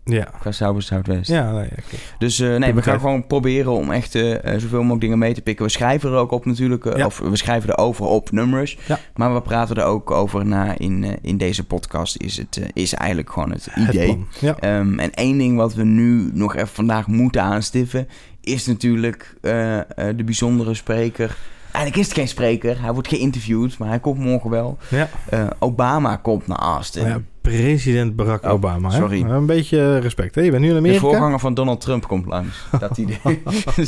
Ja. 0.05 0.29
Qua 0.41 0.53
Sauber 0.53 0.83
Zuidwest. 0.83 1.31
Ja, 1.31 1.53
nee, 1.53 1.65
okay. 1.65 1.99
Dus 2.19 2.41
uh, 2.41 2.57
nee, 2.57 2.75
we 2.75 2.83
gaan 2.83 3.01
gewoon 3.01 3.27
proberen 3.27 3.73
om 3.73 3.91
echt 3.91 4.15
uh, 4.15 4.37
zoveel 4.43 4.79
mogelijk 4.79 5.01
dingen 5.01 5.19
mee 5.19 5.35
te 5.35 5.41
pikken. 5.41 5.65
We 5.65 5.71
schrijven 5.71 6.11
er 6.11 6.17
ook 6.17 6.31
op 6.31 6.45
natuurlijk. 6.45 6.85
Uh, 6.85 6.97
ja. 6.97 7.07
Of 7.07 7.19
we 7.19 7.37
schrijven 7.37 7.71
erover 7.71 8.07
op 8.07 8.31
nummers. 8.31 8.79
Ja. 8.87 8.99
Maar 9.15 9.35
we 9.35 9.43
praten 9.43 9.77
er 9.77 9.85
ook 9.85 10.11
over 10.11 10.47
na 10.47 10.79
in, 10.79 11.19
in 11.23 11.37
deze 11.37 11.65
podcast. 11.65 12.17
Is, 12.17 12.37
het, 12.37 12.61
is 12.73 12.95
eigenlijk 12.95 13.33
gewoon 13.33 13.51
het 13.51 13.69
idee. 13.77 14.27
Het 14.31 14.41
ja. 14.61 14.79
um, 14.79 14.99
en 14.99 15.15
één 15.15 15.39
ding 15.39 15.57
wat 15.57 15.75
we 15.75 15.85
nu 15.85 16.31
nog 16.33 16.57
even 16.57 16.69
vandaag 16.69 17.07
moeten 17.07 17.43
aanstiffen... 17.43 18.09
is 18.41 18.67
natuurlijk 18.67 19.35
de 20.17 20.25
bijzondere 20.25 20.75
spreker... 20.75 21.37
Eigenlijk 21.73 21.97
is 21.97 22.07
het 22.07 22.17
geen 22.17 22.29
spreker. 22.29 22.83
Hij 22.83 22.93
wordt 22.93 23.09
geïnterviewd, 23.09 23.79
maar 23.79 23.89
hij 23.89 24.01
komt 24.01 24.19
morgen 24.19 24.51
wel. 24.51 24.79
Ja. 24.89 25.09
Uh, 25.35 25.47
Obama 25.59 26.17
komt 26.17 26.47
naar 26.47 26.59
Austin. 26.59 27.07
Ja, 27.07 27.21
president 27.41 28.17
Barack 28.17 28.45
oh, 28.45 28.51
Obama. 28.51 28.91
Sorry. 28.91 29.23
Hè? 29.23 29.35
Een 29.35 29.47
beetje 29.47 29.99
respect. 29.99 30.35
Hè? 30.35 30.41
Je 30.41 30.51
bent 30.51 30.63
nu 30.63 30.71
in 30.71 30.77
Amerika. 30.77 31.01
De 31.01 31.07
voorganger 31.07 31.39
van 31.39 31.55
Donald 31.55 31.81
Trump 31.81 32.09
komt 32.09 32.27
langs. 32.27 32.67
dat 32.81 32.99
idee. 32.99 33.19
het 33.65 33.79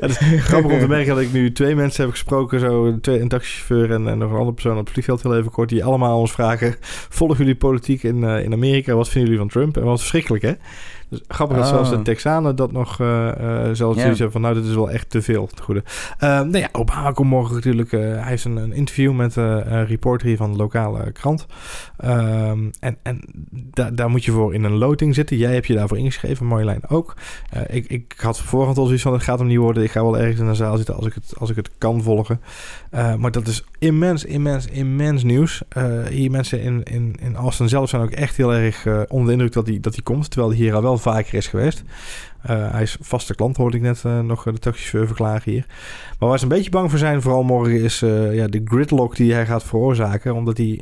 is 0.00 0.18
grappig 0.38 0.72
om 0.72 0.78
te 0.78 0.88
merken 0.88 1.14
dat 1.14 1.24
ik 1.24 1.32
nu 1.32 1.52
twee 1.52 1.74
mensen 1.74 2.02
heb 2.02 2.12
gesproken. 2.12 2.60
Zo, 2.60 3.00
twee, 3.00 3.20
een 3.20 3.28
taxichauffeur 3.28 3.92
en, 3.92 4.08
en 4.08 4.18
nog 4.18 4.30
een 4.30 4.36
andere 4.36 4.52
persoon 4.52 4.78
op 4.78 4.84
het 4.84 4.90
vliegveld 4.90 5.22
heel 5.22 5.36
even 5.36 5.50
kort. 5.50 5.68
Die 5.68 5.84
allemaal 5.84 6.18
ons 6.18 6.32
vragen, 6.32 6.76
volgen 7.18 7.38
jullie 7.38 7.56
politiek 7.56 8.02
in, 8.02 8.22
uh, 8.22 8.44
in 8.44 8.52
Amerika? 8.52 8.94
Wat 8.94 9.08
vinden 9.08 9.30
jullie 9.30 9.46
van 9.46 9.60
Trump? 9.60 9.76
En 9.76 9.84
wat 9.84 9.98
verschrikkelijk 9.98 10.42
hè? 10.42 10.52
Dus 11.14 11.36
grappig 11.36 11.56
dat 11.56 11.66
zelfs 11.66 11.90
de 11.90 12.02
Texanen 12.02 12.56
dat 12.56 12.72
nog 12.72 12.98
uh, 12.98 13.08
uh, 13.40 13.68
zelfs 13.72 13.96
yeah. 13.96 14.08
hebben 14.08 14.32
van... 14.32 14.40
nou, 14.40 14.54
dit 14.54 14.64
is 14.64 14.74
wel 14.74 14.90
echt 14.90 15.10
te 15.10 15.22
veel, 15.22 15.46
het 15.50 15.60
goede. 15.60 15.82
Uh, 16.20 16.28
nou 16.28 16.58
ja, 16.58 16.68
Obama 16.72 17.10
komt 17.10 17.30
morgen 17.30 17.54
natuurlijk... 17.54 17.90
hij 17.90 18.22
heeft 18.22 18.44
een, 18.44 18.56
een 18.56 18.72
interview 18.72 19.12
met 19.12 19.36
een 19.36 19.86
reporter 19.86 20.26
hier 20.26 20.36
van 20.36 20.50
de 20.50 20.56
lokale 20.56 21.12
krant. 21.12 21.46
Um, 22.04 22.70
en 22.80 22.96
en 23.02 23.20
da 23.50 23.90
daar 23.90 24.10
moet 24.10 24.24
je 24.24 24.32
voor 24.32 24.54
in 24.54 24.64
een 24.64 24.76
loting 24.76 25.14
zitten. 25.14 25.36
Jij 25.36 25.52
hebt 25.52 25.66
je 25.66 25.74
daarvoor 25.74 25.98
ingeschreven, 25.98 26.46
Marjolein 26.46 26.88
ook. 26.88 27.16
Ik, 27.66 27.86
ik 27.86 28.14
had 28.16 28.40
voorhand 28.40 28.78
al 28.78 28.84
zoiets 28.84 29.02
van, 29.02 29.12
het 29.12 29.22
gaat 29.22 29.38
hem 29.38 29.48
niet 29.48 29.58
worden. 29.58 29.82
Ik 29.82 29.90
ga 29.90 30.02
wel 30.02 30.18
ergens 30.18 30.40
in 30.40 30.46
de 30.46 30.54
zaal 30.54 30.76
zitten 30.76 30.94
als 30.94 31.06
ik 31.06 31.14
het, 31.14 31.34
als 31.38 31.50
ik 31.50 31.56
het 31.56 31.70
kan 31.78 32.02
volgen. 32.02 32.40
Maar 33.18 33.30
dat 33.30 33.46
is 33.46 33.64
immens, 33.78 34.24
immens, 34.24 34.66
immens 34.66 35.22
nieuws. 35.22 35.62
Hier 36.08 36.30
mensen 36.30 36.60
in, 36.60 36.82
in, 36.82 37.16
in 37.20 37.36
Austin 37.36 37.68
zelf 37.68 37.88
zijn 37.88 38.02
ook 38.02 38.10
echt 38.10 38.36
heel 38.36 38.54
erg 38.54 38.86
onder 39.08 39.26
de 39.26 39.32
indruk 39.32 39.52
dat 39.52 39.66
hij 39.66 39.80
dat 39.80 40.02
komt. 40.02 40.30
Terwijl 40.30 40.52
hij 40.52 40.62
hier 40.62 40.74
al 40.74 40.82
wel 40.82 40.98
vaker 41.04 41.34
is 41.34 41.46
geweest. 41.46 41.82
Uh, 42.50 42.70
hij 42.70 42.82
is 42.82 42.96
vaste 43.00 43.34
klant, 43.34 43.56
hoorde 43.56 43.76
ik 43.76 43.82
net 43.82 44.02
uh, 44.06 44.20
nog 44.20 44.42
de 44.42 44.58
taxichauffeur 44.58 45.06
verklaren 45.06 45.42
hier. 45.44 45.66
Maar 46.18 46.28
waar 46.28 46.38
ze 46.38 46.44
een 46.44 46.50
beetje 46.50 46.70
bang 46.70 46.90
voor 46.90 46.98
zijn, 46.98 47.22
vooral 47.22 47.42
morgen, 47.42 47.82
is 47.82 48.02
uh, 48.02 48.34
ja, 48.34 48.46
de 48.46 48.62
gridlock 48.64 49.16
die 49.16 49.32
hij 49.32 49.46
gaat 49.46 49.64
veroorzaken. 49.64 50.34
Omdat 50.34 50.56
hij, 50.56 50.80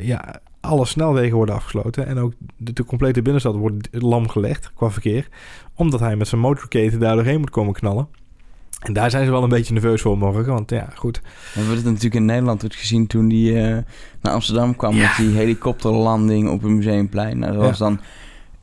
ja, 0.00 0.40
alle 0.60 0.86
snelwegen 0.86 1.36
worden 1.36 1.54
afgesloten. 1.54 2.06
En 2.06 2.18
ook 2.18 2.32
de, 2.56 2.72
de, 2.72 2.84
complete 2.84 3.22
binnenstad 3.22 3.54
wordt 3.54 3.88
lam 3.90 4.28
gelegd 4.28 4.72
qua 4.74 4.90
verkeer. 4.90 5.28
Omdat 5.74 6.00
hij 6.00 6.16
met 6.16 6.28
zijn 6.28 6.40
motorcade 6.40 6.98
daar 6.98 7.14
doorheen 7.14 7.40
moet 7.40 7.50
komen 7.50 7.72
knallen. 7.72 8.08
En 8.80 8.92
daar 8.92 9.10
zijn 9.10 9.24
ze 9.24 9.30
wel 9.30 9.42
een 9.42 9.48
beetje 9.48 9.72
nerveus 9.72 10.00
voor 10.00 10.18
morgen. 10.18 10.52
Want 10.52 10.70
ja, 10.70 10.88
goed. 10.94 11.20
We 11.22 11.58
hebben 11.58 11.76
het 11.76 11.84
natuurlijk 11.84 12.14
in 12.14 12.24
Nederland 12.24 12.64
ook 12.64 12.74
gezien 12.74 13.06
toen 13.06 13.30
hij 13.30 13.84
naar 14.20 14.32
Amsterdam 14.32 14.76
kwam. 14.76 14.94
Ja. 14.94 15.00
Met 15.00 15.16
die 15.16 15.36
helikopterlanding 15.36 16.48
op 16.48 16.62
het 16.62 16.70
Museumplein. 16.70 17.38
Nou, 17.38 17.52
dat 17.52 17.62
was 17.62 17.78
dan... 17.78 18.00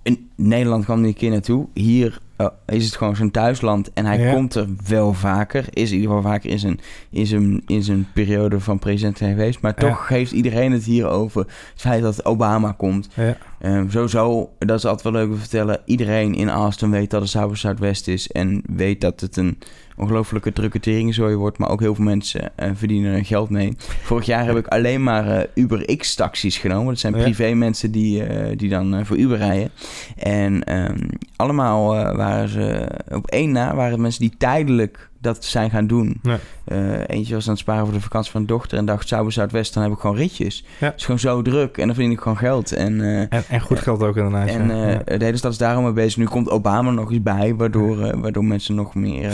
In 0.07 0.29
Nederland 0.35 0.83
kwam 0.83 0.99
hij 0.99 1.07
een 1.07 1.13
keer 1.13 1.29
naartoe. 1.29 1.67
Hier 1.73 2.19
uh, 2.37 2.47
is 2.65 2.85
het 2.85 2.95
gewoon 2.95 3.15
zijn 3.15 3.31
thuisland. 3.31 3.93
En 3.93 4.05
hij 4.05 4.33
komt 4.33 4.55
er 4.55 4.67
wel 4.87 5.13
vaker. 5.13 5.65
Is 5.69 5.91
in 5.91 5.95
ieder 5.95 6.15
geval 6.15 6.31
vaker 6.31 6.49
in 6.49 6.59
zijn, 6.59 6.79
in 7.09 7.25
zijn, 7.25 7.61
in 7.65 7.83
zijn 7.83 8.07
periode 8.13 8.59
van 8.59 8.79
president 8.79 9.17
geweest. 9.17 9.61
Maar 9.61 9.75
toch 9.75 9.89
ja. 9.89 10.15
geeft 10.15 10.31
iedereen 10.31 10.71
het 10.71 10.83
hier 10.83 11.07
over 11.07 11.41
het 11.41 11.81
feit 11.81 12.01
dat 12.01 12.25
Obama 12.25 12.71
komt. 12.71 13.09
Ja. 13.13 13.37
Um, 13.61 13.91
sowieso, 13.91 14.49
dat 14.59 14.77
is 14.77 14.85
altijd 14.85 15.13
wel 15.13 15.21
leuk 15.21 15.31
te 15.31 15.39
vertellen. 15.39 15.81
Iedereen 15.85 16.33
in 16.33 16.49
Austin 16.49 16.91
weet 16.91 17.09
dat 17.09 17.21
het 17.21 17.29
South 17.29 17.57
Zuidwest 17.57 18.07
is. 18.07 18.31
En 18.31 18.63
weet 18.75 19.01
dat 19.01 19.19
het 19.19 19.37
een 19.37 19.57
ongelofelijke 19.97 20.53
drukke 20.53 20.79
teringzooi 20.79 21.35
wordt. 21.35 21.57
Maar 21.57 21.69
ook 21.69 21.79
heel 21.79 21.95
veel 21.95 22.03
mensen 22.03 22.51
uh, 22.59 22.69
verdienen 22.73 23.13
er 23.13 23.25
geld 23.25 23.49
mee. 23.49 23.73
Vorig 23.77 24.25
jaar 24.25 24.45
heb 24.45 24.57
ik 24.57 24.67
alleen 24.67 25.03
maar 25.03 25.27
uh, 25.27 25.39
Uber 25.53 25.97
X-taxis 25.97 26.57
genomen. 26.57 26.87
Dat 26.87 26.99
zijn 26.99 27.13
privé 27.13 27.53
mensen 27.53 27.91
die, 27.91 28.27
uh, 28.27 28.57
die 28.57 28.69
dan 28.69 29.05
voor 29.05 29.17
Uber 29.17 29.37
rijden. 29.37 29.69
En 30.17 30.75
um, 30.75 31.09
allemaal 31.35 31.93
waren 32.15 32.49
ze 32.49 32.87
op 33.11 33.27
één 33.27 33.51
na 33.51 33.75
waren 33.75 34.01
mensen 34.01 34.21
die 34.21 34.33
tijdelijk 34.37 35.06
dat 35.19 35.45
zijn 35.45 35.69
gaan 35.69 35.87
doen. 35.87 36.21
Uh, 36.67 36.99
eentje 37.07 37.33
was 37.33 37.45
aan 37.45 37.51
het 37.51 37.59
sparen 37.59 37.85
voor 37.85 37.93
de 37.93 38.01
vakantie 38.01 38.31
van 38.31 38.41
de 38.41 38.47
dochter 38.47 38.77
en 38.77 38.85
dacht, 38.85 39.07
Zuid 39.07 39.33
Zuidwest, 39.33 39.73
dan 39.73 39.83
heb 39.83 39.91
ik 39.91 39.99
gewoon 39.99 40.15
ritjes. 40.15 40.65
Ja. 40.79 40.85
Het 40.85 40.95
is 40.95 41.03
gewoon 41.03 41.19
zo 41.19 41.41
druk 41.41 41.77
en 41.77 41.85
dan 41.85 41.95
verdien 41.95 42.13
ik 42.13 42.19
gewoon 42.19 42.37
geld. 42.37 42.71
En, 42.71 42.99
uh, 42.99 43.19
en, 43.19 43.43
en, 43.49 43.59
goed 43.59 43.79
geld 43.79 44.03
ook 44.03 44.17
inderdaad. 44.17 44.47
En 44.47 44.69
uh, 44.69 44.91
ja. 44.91 45.17
de 45.17 45.25
hele 45.25 45.37
stad 45.37 45.51
is 45.51 45.57
daarom 45.57 45.83
mee 45.83 45.93
bezig. 45.93 46.17
Nu 46.17 46.25
komt 46.25 46.49
Obama 46.49 46.91
nog 46.91 47.11
eens 47.11 47.21
bij, 47.21 47.55
waardoor, 47.55 48.19
waardoor 48.21 48.45
mensen 48.45 48.75
nog 48.75 48.95
meer... 48.95 49.31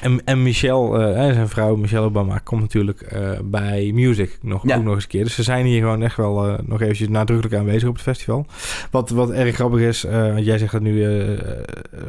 En, 0.00 0.24
en 0.24 0.42
Michelle, 0.42 1.12
zijn 1.34 1.48
vrouw 1.48 1.76
Michelle 1.76 2.06
Obama, 2.06 2.38
komt 2.38 2.60
natuurlijk 2.60 3.18
bij 3.44 3.90
Music 3.94 4.38
nog, 4.42 4.62
ook 4.62 4.82
nog 4.82 4.94
eens 4.94 5.02
een 5.02 5.08
keer. 5.08 5.24
Dus 5.24 5.34
ze 5.34 5.42
zijn 5.42 5.66
hier 5.66 5.80
gewoon 5.80 6.02
echt 6.02 6.16
wel 6.16 6.56
nog 6.64 6.80
eventjes 6.80 7.08
nadrukkelijk 7.08 7.56
aanwezig 7.56 7.88
op 7.88 7.94
het 7.94 8.02
festival. 8.02 8.46
Wat, 8.90 9.10
wat 9.10 9.30
erg 9.30 9.54
grappig 9.54 9.80
is, 9.80 10.02
want 10.02 10.44
jij 10.44 10.58
zegt 10.58 10.72
dat 10.72 10.82
nu 10.82 11.06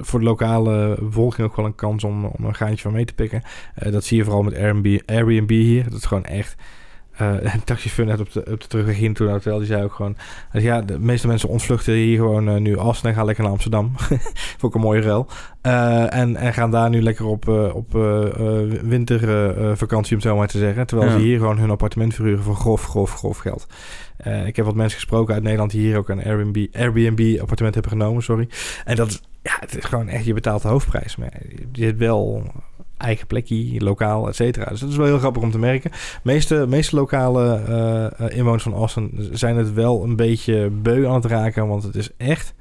voor 0.01 0.20
de 0.20 0.25
lokale 0.25 0.98
bevolking 1.00 1.48
ook 1.48 1.55
wel 1.55 1.65
een 1.65 1.75
kans 1.75 2.03
om, 2.03 2.25
om 2.25 2.46
een 2.46 2.55
gaantje 2.55 2.82
van 2.82 2.91
mee 2.91 3.03
te 3.06 3.14
pikken. 3.14 3.44
Uh, 3.84 3.92
dat 3.92 4.04
zie 4.04 4.18
je 4.18 4.24
vooral 4.24 4.44
met 4.44 4.58
Airbnb, 4.58 5.00
Airbnb 5.06 5.50
hier. 5.50 5.84
Dat 5.84 6.00
is 6.00 6.06
gewoon 6.06 6.26
echt... 6.26 6.56
Uh, 7.22 7.34
een 7.54 7.64
taxichauffeur 7.64 8.06
net 8.06 8.20
op 8.20 8.32
de, 8.32 8.40
op 8.52 8.62
de 8.62 8.68
terugweg 8.68 8.96
hier 8.96 9.14
toen 9.14 9.30
hotel, 9.30 9.58
die 9.58 9.68
zei 9.68 9.84
ook 9.84 9.94
gewoon... 9.94 10.18
Dus 10.52 10.64
ja, 10.64 10.82
de 10.82 11.00
meeste 11.00 11.28
mensen 11.28 11.50
ontvluchten 11.50 11.94
hier 11.94 12.18
gewoon 12.18 12.50
uh, 12.50 12.56
nu 12.56 12.78
Assen 12.78 13.10
en 13.10 13.16
gaan 13.16 13.26
lekker 13.26 13.44
naar 13.44 13.54
Amsterdam. 13.54 13.92
Vond 14.60 14.74
ik 14.74 14.74
een 14.74 14.82
mooie 14.82 15.02
ruil. 15.02 15.28
Uh, 15.64 16.14
en, 16.14 16.36
en 16.36 16.54
gaan 16.54 16.72
daar 16.72 16.90
nu 16.90 17.02
lekker 17.02 17.26
op, 17.26 17.48
op 17.74 17.92
wintervakantie, 18.82 20.16
om 20.16 20.22
het 20.22 20.28
zo 20.32 20.36
maar 20.36 20.48
te 20.48 20.58
zeggen. 20.58 20.88
Terwijl 20.88 21.10
ja. 21.10 21.18
ze 21.18 21.24
hier 21.24 21.38
gewoon 21.38 21.58
hun 21.58 21.70
appartement 21.70 22.14
verhuren 22.14 22.44
voor 22.44 22.56
grof, 22.56 22.84
grof, 22.84 23.14
grof 23.14 23.38
geld. 23.38 23.68
ik 24.46 24.56
heb 24.56 24.66
wat 24.66 24.76
mensen 24.76 25.00
gesproken 25.00 25.34
uit 25.34 25.44
Nederland 25.44 25.72
die 25.72 25.82
hier 25.82 25.98
ook 25.98 26.10
een 26.10 26.24
Airbnb, 26.24 26.68
Airbnb 26.76 27.40
appartement 27.40 27.74
hebben 27.74 27.92
genomen, 27.92 28.24
sorry. 28.24 28.50
En 28.86 28.96
dat 28.96 29.22
ja, 29.44 29.58
het 29.60 29.78
is 29.78 29.86
gewoon 29.86 30.08
echt, 30.08 30.26
je 30.26 30.34
betaalt 30.34 30.62
de 30.62 30.68
hoofdprijs. 30.68 31.16
Maar 31.16 31.32
je 31.72 31.86
hebt 31.86 32.00
wel 32.00 32.52
eigen 32.98 33.28
plekje, 33.28 33.84
lokaal, 33.84 34.28
et 34.28 34.36
cetera. 34.36 34.66
Dus 34.66 34.80
dat 34.80 34.90
is 34.90 34.96
wel 34.96 35.06
heel 35.06 35.18
grappig 35.18 35.42
om 35.42 35.52
te 35.52 35.60
merken. 35.60 35.92
De 35.92 35.98
meeste, 36.24 36.66
meeste 36.68 36.96
lokale 36.96 37.62
uh, 38.22 38.38
inwoners 38.38 38.64
van 38.64 38.74
Austin 38.74 39.30
zijn 39.32 39.58
het 39.58 39.74
wel 39.74 40.04
een 40.04 40.16
beetje 40.16 40.70
beu 40.70 41.08
aan 41.08 41.14
het 41.14 41.26
raken. 41.26 41.68
Want 41.68 41.84
het 41.84 41.96
is 41.96 42.10
echt 42.18 42.54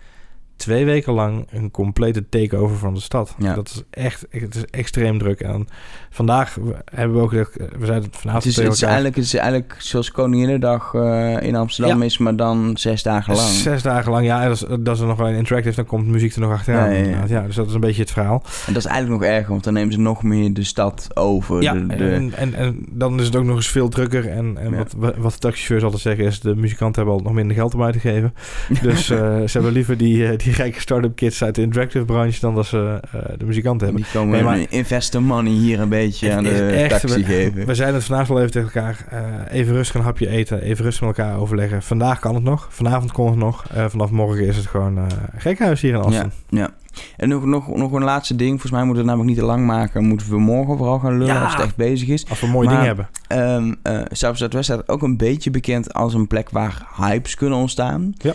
twee 0.63 0.85
weken 0.85 1.13
lang 1.13 1.47
een 1.51 1.71
complete 1.71 2.29
takeover 2.29 2.77
van 2.77 2.95
de 2.95 3.01
stad. 3.01 3.35
Ja. 3.39 3.55
Dat 3.55 3.69
is 3.69 3.83
echt, 3.91 4.27
het 4.31 4.55
is 4.55 4.65
extreem 4.65 5.19
druk. 5.19 5.41
En 5.41 5.69
vandaag 6.11 6.57
hebben 6.85 7.17
we 7.17 7.23
ook 7.23 7.31
gezegd, 7.31 7.57
we 7.79 7.87
zijn 7.87 8.03
het 8.03 8.17
vanavond 8.17 8.45
het 8.45 8.59
is, 8.59 8.65
het 8.65 8.73
is 8.73 8.83
eigenlijk, 8.83 9.15
het 9.15 9.25
is 9.25 9.35
eigenlijk 9.35 9.75
zoals 9.79 10.11
Koninginnedag 10.11 10.93
uh, 10.93 11.43
in 11.43 11.57
Amsterdam 11.57 11.99
ja. 11.99 12.05
is, 12.05 12.19
maar 12.19 12.37
dan 12.37 12.77
zes 12.77 13.03
dagen 13.03 13.35
lang. 13.35 13.49
Zes 13.49 13.83
dagen 13.83 14.13
lang, 14.13 14.27
ja. 14.27 14.49
Dat 14.49 14.55
is, 14.55 14.65
dat 14.81 14.95
is 14.95 15.01
er 15.01 15.07
nog 15.07 15.17
wel 15.17 15.29
een 15.29 15.37
interactive, 15.37 15.77
dan 15.77 15.85
komt 15.85 16.07
muziek 16.07 16.35
er 16.35 16.41
nog 16.41 16.53
achteraan. 16.53 16.95
Ja, 16.95 17.05
ja, 17.05 17.25
ja. 17.27 17.43
dus 17.43 17.55
dat 17.55 17.69
is 17.69 17.75
een 17.75 17.81
beetje 17.81 18.03
het 18.03 18.11
verhaal. 18.11 18.43
En 18.67 18.73
dat 18.73 18.85
is 18.85 18.89
eigenlijk 18.91 19.23
nog 19.23 19.31
erger, 19.31 19.51
want 19.51 19.65
dan 19.65 19.73
nemen 19.73 19.93
ze 19.93 20.01
nog 20.01 20.23
meer 20.23 20.55
de 20.55 20.65
stad 20.65 21.09
over. 21.15 21.63
Ja, 21.63 21.73
de, 21.73 21.87
de... 21.87 22.11
En, 22.11 22.33
en, 22.35 22.55
en, 22.55 22.87
dan 22.91 23.21
is 23.21 23.27
het 23.27 23.37
ook 23.37 23.45
nog 23.45 23.57
eens 23.57 23.69
veel 23.69 23.89
drukker. 23.89 24.29
En, 24.29 24.59
en 24.59 24.77
wat, 24.77 24.95
wat 25.17 25.33
de 25.33 25.39
taxichauffeurs 25.39 25.83
altijd 25.83 26.03
zeggen 26.03 26.25
is, 26.25 26.41
de 26.41 26.55
muzikanten 26.57 27.03
hebben 27.03 27.21
al 27.21 27.25
nog 27.25 27.35
minder 27.37 27.57
geld 27.57 27.75
om 27.75 27.83
uit 27.83 27.93
te 27.93 28.01
geven. 28.01 28.35
Dus 28.83 29.11
uh, 29.11 29.19
ze 29.19 29.51
hebben 29.53 29.73
liever 29.73 29.97
die, 29.97 30.37
die 30.37 30.52
rijke 30.55 30.81
start-up 30.81 31.17
kids 31.17 31.45
uit 31.45 31.55
de 31.55 31.63
interactive 31.63 32.05
branche 32.05 32.41
dan 32.41 32.55
dat 32.55 32.67
ze 32.67 33.01
uh, 33.15 33.21
de 33.37 33.45
muzikanten 33.45 33.87
hebben. 33.87 34.05
Die 34.05 34.13
komen 34.13 34.35
nee, 34.35 34.43
maar, 34.43 34.67
investor 34.69 35.23
money 35.23 35.53
hier 35.53 35.81
een 35.81 35.89
beetje 35.89 36.33
aan 36.33 36.45
de 36.45 36.67
echt, 36.67 37.01
taxi 37.01 37.25
geven. 37.25 37.67
We 37.67 37.75
zijn 37.75 37.95
het 37.95 38.05
vandaag 38.05 38.27
wel 38.27 38.39
even 38.39 38.51
tegen 38.51 38.69
elkaar. 38.73 39.07
Uh, 39.13 39.59
even 39.59 39.75
rustig 39.75 39.95
een 39.95 40.03
hapje 40.03 40.29
eten, 40.29 40.63
even 40.63 40.85
rustig 40.85 41.07
met 41.07 41.19
elkaar 41.19 41.39
overleggen. 41.39 41.83
Vandaag 41.83 42.19
kan 42.19 42.35
het 42.35 42.45
nog, 42.45 42.69
vanavond 42.71 43.13
kon 43.13 43.27
het 43.27 43.37
nog. 43.37 43.65
Uh, 43.77 43.85
vanaf 43.89 44.11
morgen 44.11 44.47
is 44.47 44.57
het 44.57 44.67
gewoon 44.67 44.99
gekhuis 45.37 45.81
hier 45.81 45.95
in 45.95 46.01
Assen. 46.01 46.33
Ja, 46.49 46.59
ja. 46.59 46.71
En 47.17 47.29
nog, 47.29 47.45
nog, 47.45 47.77
nog 47.77 47.93
een 47.93 48.05
laatste 48.05 48.37
ding. 48.37 48.51
Volgens 48.51 48.73
mij 48.73 48.85
moeten 48.85 49.05
we 49.05 49.11
het 49.11 49.19
namelijk 49.19 49.39
niet 49.39 49.49
te 49.49 49.55
lang 49.55 49.67
maken. 49.67 50.05
Moeten 50.05 50.31
we 50.31 50.39
morgen 50.39 50.77
vooral 50.77 50.99
gaan 50.99 51.19
lullen 51.19 51.35
ja, 51.35 51.43
als 51.43 51.53
het 51.53 51.63
echt 51.63 51.77
bezig 51.77 52.09
is. 52.09 52.29
Als 52.29 52.41
we 52.41 52.47
mooie 52.47 52.69
dingen 52.69 52.85
hebben. 52.85 53.09
Um, 53.29 53.77
uh, 53.83 54.01
Zuid-Zuidwest 54.11 54.65
staat 54.65 54.89
ook 54.89 55.03
een 55.03 55.17
beetje 55.17 55.51
bekend 55.51 55.95
als 55.95 56.15
een 56.15 56.27
plek 56.27 56.51
waar 56.51 56.87
hypes 56.97 57.35
kunnen 57.35 57.59
ontstaan. 57.59 58.15
Ja. 58.17 58.35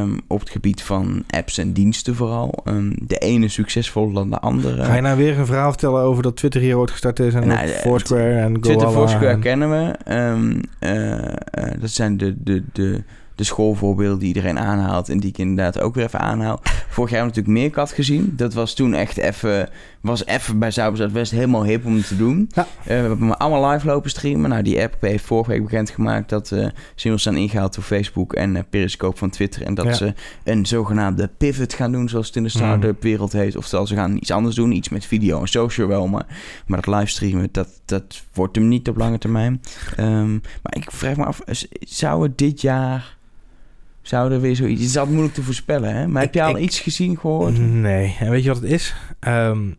Um, 0.00 0.20
op 0.26 0.40
het 0.40 0.50
gebied 0.50 0.82
van 0.82 1.24
apps 1.30 1.58
en 1.58 1.72
diensten 1.72 2.14
vooral. 2.14 2.54
Um, 2.64 2.94
de 3.00 3.18
ene 3.18 3.48
succesvoller 3.48 4.14
dan 4.14 4.30
de 4.30 4.38
andere. 4.38 4.84
Ga 4.84 4.94
je 4.94 5.00
nou 5.00 5.16
weer 5.16 5.38
een 5.38 5.46
verhaal 5.46 5.70
vertellen 5.70 6.02
over 6.02 6.22
dat 6.22 6.36
Twitter 6.36 6.60
hier 6.60 6.78
ooit 6.78 6.90
gestart 6.90 7.18
is? 7.18 7.34
En 7.34 7.46
nou, 7.46 7.68
Foursquare 7.68 8.34
en 8.34 8.46
Goala 8.46 8.60
Twitter, 8.60 8.90
Foursquare 8.90 9.26
en... 9.26 9.40
kennen 9.40 9.70
we. 9.70 9.94
Uh, 10.80 11.20
uh, 11.64 11.80
dat 11.80 11.90
zijn 11.90 12.16
de... 12.16 12.34
de, 12.42 12.62
de 12.72 13.02
de 13.34 13.44
schoolvoorbeelden 13.44 14.18
die 14.18 14.28
iedereen 14.28 14.58
aanhaalt 14.58 15.08
en 15.08 15.18
die 15.18 15.28
ik 15.30 15.38
inderdaad 15.38 15.80
ook 15.80 15.94
weer 15.94 16.04
even 16.04 16.20
aanhaal. 16.20 16.60
Vorig 16.88 17.10
jaar 17.10 17.24
natuurlijk 17.24 17.54
Meerkat 17.54 17.92
gezien. 17.92 18.32
Dat 18.36 18.54
was 18.54 18.74
toen 18.74 18.94
echt 18.94 19.16
even, 19.16 19.68
was 20.02 20.26
even 20.26 20.58
bij 20.58 20.70
Zuid-West 20.70 21.30
helemaal 21.30 21.64
hip 21.64 21.84
om 21.84 22.02
te 22.02 22.16
doen. 22.16 22.50
Ja. 22.54 22.62
Uh, 22.62 22.86
we 22.86 22.92
hebben 22.92 23.38
allemaal 23.38 23.70
live 23.70 23.86
lopen 23.86 24.10
streamen. 24.10 24.50
Nou, 24.50 24.62
die 24.62 24.82
app 24.82 24.96
heeft 25.00 25.24
vorige 25.24 25.50
week 25.50 25.62
bekendgemaakt 25.62 26.28
dat 26.28 26.50
uh, 26.50 26.66
ze 26.94 27.18
zijn 27.18 27.36
ingehaald 27.36 27.74
door 27.74 27.84
Facebook 27.84 28.32
en 28.32 28.54
uh, 28.54 28.62
Periscope 28.70 29.16
van 29.16 29.30
Twitter. 29.30 29.62
En 29.62 29.74
dat 29.74 29.84
ja. 29.84 29.92
ze 29.92 30.14
een 30.44 30.66
zogenaamde 30.66 31.30
pivot 31.36 31.74
gaan 31.74 31.92
doen, 31.92 32.08
zoals 32.08 32.26
het 32.26 32.36
in 32.36 32.42
de 32.42 32.48
start-up 32.48 33.02
wereld 33.02 33.32
heet. 33.32 33.56
Oftewel, 33.56 33.86
ze 33.86 33.94
gaan 33.94 34.16
iets 34.16 34.30
anders 34.30 34.54
doen, 34.54 34.72
iets 34.72 34.88
met 34.88 35.06
video 35.06 35.40
en 35.40 35.48
social 35.48 35.88
wel. 35.88 36.06
Maar, 36.06 36.26
maar 36.66 36.80
dat 36.82 36.94
livestreamen, 36.94 37.48
dat, 37.52 37.68
dat 37.84 38.22
wordt 38.32 38.56
hem 38.56 38.68
niet 38.68 38.88
op 38.88 38.96
lange 38.96 39.18
termijn. 39.18 39.60
Um, 40.00 40.40
maar 40.62 40.76
ik 40.76 40.90
vraag 40.90 41.16
me 41.16 41.24
af, 41.24 41.40
zou 41.80 42.22
het 42.22 42.38
dit 42.38 42.60
jaar 42.60 43.16
zou 44.02 44.32
er 44.32 44.40
weer 44.40 44.56
zoiets... 44.56 44.80
Het 44.80 44.90
is 44.90 44.96
altijd 44.96 45.14
moeilijk 45.14 45.36
te 45.36 45.42
voorspellen, 45.42 45.94
hè? 45.94 46.06
Maar 46.06 46.22
ik, 46.22 46.34
heb 46.34 46.44
je 46.44 46.50
al 46.50 46.56
ik, 46.56 46.62
iets 46.62 46.80
gezien, 46.80 47.18
gehoord? 47.18 47.58
Nee. 47.58 48.16
En 48.18 48.30
weet 48.30 48.42
je 48.42 48.48
wat 48.48 48.60
het 48.62 48.70
is? 48.70 48.94
Um, 49.20 49.76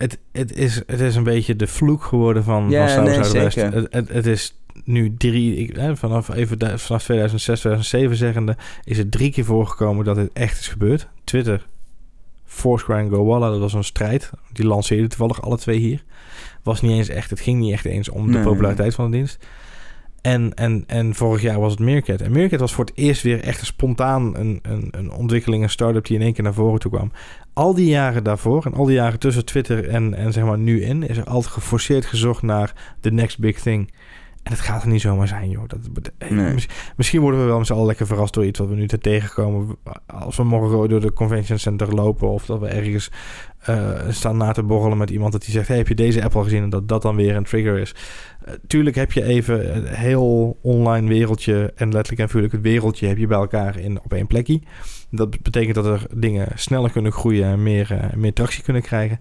het, 0.00 0.18
het, 0.32 0.56
is 0.56 0.82
het 0.86 1.00
is 1.00 1.16
een 1.16 1.22
beetje 1.22 1.56
de 1.56 1.66
vloek 1.66 2.02
geworden 2.02 2.44
van, 2.44 2.70
ja, 2.70 2.94
van 2.94 3.04
nee. 3.04 3.18
Het, 3.18 3.86
het, 3.90 4.08
het, 4.08 4.26
is 4.26 4.54
nu 4.84 5.14
drie... 5.16 5.56
Ik, 5.56 5.76
hè, 5.76 5.96
vanaf, 5.96 6.28
even, 6.34 6.58
vanaf 6.58 7.02
2006, 7.02 7.60
2007 7.60 8.16
zeggende... 8.16 8.56
is 8.84 8.98
het 8.98 9.10
drie 9.10 9.32
keer 9.32 9.44
voorgekomen 9.44 10.04
dat 10.04 10.16
dit 10.16 10.30
echt 10.32 10.60
is 10.60 10.68
gebeurd. 10.68 11.08
Twitter, 11.24 11.66
Foursquare 12.44 13.00
en 13.00 13.10
GoWalla, 13.10 13.50
dat 13.50 13.58
was 13.60 13.72
een 13.72 13.84
strijd. 13.84 14.30
Die 14.52 14.66
lanceerden 14.66 15.08
toevallig 15.08 15.42
alle 15.42 15.58
twee 15.58 15.78
hier. 15.78 16.04
Was 16.62 16.80
niet 16.80 16.92
eens 16.92 17.08
echt... 17.08 17.30
Het 17.30 17.40
ging 17.40 17.60
niet 17.60 17.72
echt 17.72 17.84
eens 17.84 18.08
om 18.08 18.32
de 18.32 18.38
populariteit 18.38 18.88
nee. 18.88 18.96
van 18.96 19.10
de 19.10 19.16
dienst. 19.16 19.46
En, 20.22 20.54
en, 20.54 20.84
en 20.86 21.14
vorig 21.14 21.42
jaar 21.42 21.60
was 21.60 21.70
het 21.70 21.80
Meerkat. 21.80 22.20
En 22.20 22.32
Meerkat 22.32 22.60
was 22.60 22.72
voor 22.72 22.84
het 22.84 22.96
eerst 22.96 23.22
weer 23.22 23.42
echt 23.42 23.66
spontaan 23.66 24.36
een, 24.36 24.60
een, 24.90 25.12
ontwikkeling, 25.12 25.62
een 25.62 25.70
start-up 25.70 26.06
die 26.06 26.16
in 26.16 26.22
één 26.22 26.32
keer 26.32 26.44
naar 26.44 26.54
voren 26.54 26.80
toe 26.80 26.90
kwam. 26.90 27.12
Al 27.52 27.74
die 27.74 27.88
jaren 27.88 28.24
daarvoor 28.24 28.64
en 28.64 28.74
al 28.74 28.84
die 28.84 28.94
jaren 28.94 29.18
tussen 29.18 29.44
Twitter 29.44 29.88
en, 29.88 30.14
en 30.14 30.32
zeg 30.32 30.44
maar 30.44 30.58
nu 30.58 30.82
in, 30.82 31.08
is 31.08 31.16
er 31.16 31.24
altijd 31.24 31.52
geforceerd 31.52 32.06
gezocht 32.06 32.42
naar 32.42 32.94
the 33.00 33.10
next 33.10 33.38
big 33.38 33.60
thing. 33.60 33.92
En 34.42 34.52
het 34.52 34.60
gaat 34.60 34.82
er 34.82 34.88
niet 34.88 35.00
zomaar 35.00 35.28
zijn, 35.28 35.50
joh. 35.50 35.62
Dat, 35.66 36.10
Nee. 36.30 36.54
misschien 36.96 37.20
worden 37.20 37.40
we 37.40 37.46
wel 37.46 37.58
met 37.58 37.66
z'n 37.66 37.72
allen 37.72 37.86
lekker 37.86 38.06
verrast 38.06 38.34
door 38.34 38.44
iets 38.44 38.58
wat 38.58 38.68
we 38.68 38.74
nu 38.74 38.86
te 38.86 38.98
tegenkomen. 38.98 39.76
Als 40.06 40.36
we 40.36 40.44
morgen 40.44 40.88
door 40.88 41.00
de 41.00 41.12
convention 41.12 41.58
center 41.58 41.94
lopen 41.94 42.28
of 42.28 42.46
dat 42.46 42.60
we 42.60 42.66
ergens 42.66 43.10
eh, 43.60 44.08
staan 44.08 44.36
na 44.36 44.52
te 44.52 44.62
borrelen 44.62 44.98
met 44.98 45.10
iemand 45.10 45.32
dat 45.32 45.42
die 45.42 45.50
zegt: 45.50 45.68
hey, 45.68 45.76
heb 45.76 45.88
je 45.88 45.94
deze 45.94 46.24
app 46.24 46.36
al 46.36 46.42
gezien? 46.42 46.62
En 46.62 46.70
dat 46.70 46.88
dat 46.88 47.02
dan 47.02 47.16
weer 47.16 47.36
een 47.36 47.44
trigger 47.44 47.78
is. 47.78 47.94
Eh, 48.44 48.54
tuurlijk 48.66 48.96
heb 48.96 49.12
je 49.12 49.24
even 49.24 49.76
een 49.76 49.86
heel 49.86 50.58
online 50.62 51.08
wereldje 51.08 51.72
en 51.76 51.92
letterlijk 51.92 52.20
en 52.20 52.26
figuurlijk 52.26 52.52
het 52.52 52.62
wereldje 52.62 53.06
heb 53.06 53.18
je 53.18 53.26
bij 53.26 53.38
elkaar 53.38 53.78
in, 53.78 54.00
op 54.02 54.12
één 54.12 54.26
plekje. 54.26 54.60
Dat 55.10 55.42
betekent 55.42 55.74
dat 55.74 55.86
er 55.86 56.06
dingen 56.14 56.48
sneller 56.54 56.90
kunnen 56.90 57.12
groeien 57.12 57.44
en 57.44 57.62
meer, 57.62 57.92
eh, 57.92 58.16
meer 58.16 58.32
tractie 58.32 58.62
kunnen 58.62 58.82
krijgen. 58.82 59.20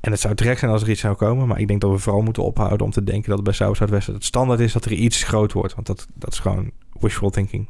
En 0.00 0.10
het 0.10 0.20
zou 0.20 0.34
terecht 0.34 0.58
zijn 0.58 0.70
als 0.70 0.82
er 0.82 0.90
iets 0.90 1.00
zou 1.00 1.14
komen. 1.14 1.46
Maar 1.48 1.60
ik 1.60 1.68
denk 1.68 1.80
dat 1.80 1.90
we 1.90 1.98
vooral 1.98 2.22
moeten 2.22 2.42
ophouden 2.42 2.80
om 2.86 2.90
te 2.92 3.04
denken 3.04 3.28
dat 3.28 3.34
het 3.38 3.44
bij 3.44 3.54
South 3.54 3.76
Zuidwest 3.76 4.06
het 4.06 4.24
standaard 4.24 4.60
is 4.60 4.72
dat 4.72 4.84
er 4.84 4.92
iets 4.92 5.22
groot 5.22 5.52
wordt. 5.52 5.74
Want 5.74 5.86
dat, 5.86 6.06
dat 6.14 6.32
is 6.32 6.38
gewoon 6.38 6.70
wishful 7.00 7.30
thinking. 7.30 7.68